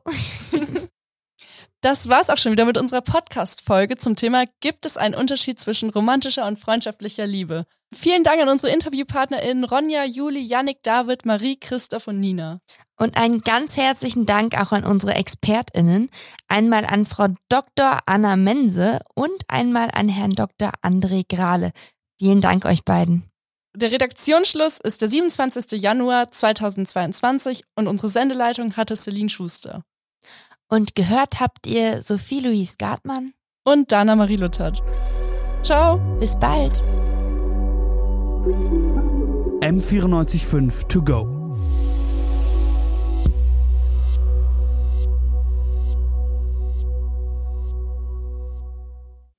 Das 1.83 2.07
war's 2.07 2.29
auch 2.29 2.37
schon 2.37 2.53
wieder 2.53 2.63
mit 2.63 2.77
unserer 2.77 3.01
Podcast-Folge 3.01 3.97
zum 3.97 4.15
Thema 4.15 4.45
Gibt 4.61 4.85
es 4.85 4.95
einen 4.95 5.15
Unterschied 5.15 5.59
zwischen 5.59 5.89
romantischer 5.89 6.47
und 6.47 6.57
freundschaftlicher 6.57 7.27
Liebe? 7.27 7.65
Vielen 7.93 8.23
Dank 8.23 8.41
an 8.41 8.47
unsere 8.47 8.71
InterviewpartnerInnen 8.71 9.65
Ronja, 9.65 10.05
Juli, 10.05 10.39
Yannick, 10.39 10.81
David, 10.83 11.25
Marie, 11.25 11.57
Christoph 11.59 12.07
und 12.07 12.21
Nina. 12.21 12.59
Und 12.97 13.17
einen 13.17 13.41
ganz 13.41 13.75
herzlichen 13.75 14.25
Dank 14.25 14.57
auch 14.57 14.71
an 14.71 14.85
unsere 14.85 15.15
ExpertInnen. 15.15 16.09
Einmal 16.47 16.85
an 16.85 17.05
Frau 17.05 17.27
Dr. 17.49 17.99
Anna 18.05 18.37
Mense 18.37 19.01
und 19.13 19.43
einmal 19.49 19.89
an 19.93 20.07
Herrn 20.07 20.31
Dr. 20.31 20.71
André 20.81 21.25
Grahle. 21.27 21.73
Vielen 22.17 22.39
Dank 22.39 22.63
euch 22.63 22.85
beiden. 22.85 23.32
Der 23.75 23.91
Redaktionsschluss 23.91 24.79
ist 24.79 25.01
der 25.01 25.09
27. 25.09 25.81
Januar 25.81 26.27
2022 26.27 27.63
und 27.75 27.87
unsere 27.87 28.07
Sendeleitung 28.07 28.77
hatte 28.77 28.95
Celine 28.95 29.29
Schuster. 29.29 29.83
Und 30.69 30.93
gehört 30.93 31.39
habt 31.39 31.65
ihr 31.65 32.03
Sophie 32.03 32.39
Louise 32.39 32.75
Gartmann 32.77 33.31
und 33.65 33.91
Dana 33.91 34.15
Marie 34.15 34.35
Luthert. 34.35 34.83
Ciao. 35.63 35.97
Bis 36.19 36.37
bald. 36.37 36.83
M945 39.61 40.87
to 40.87 41.01
go. 41.01 41.42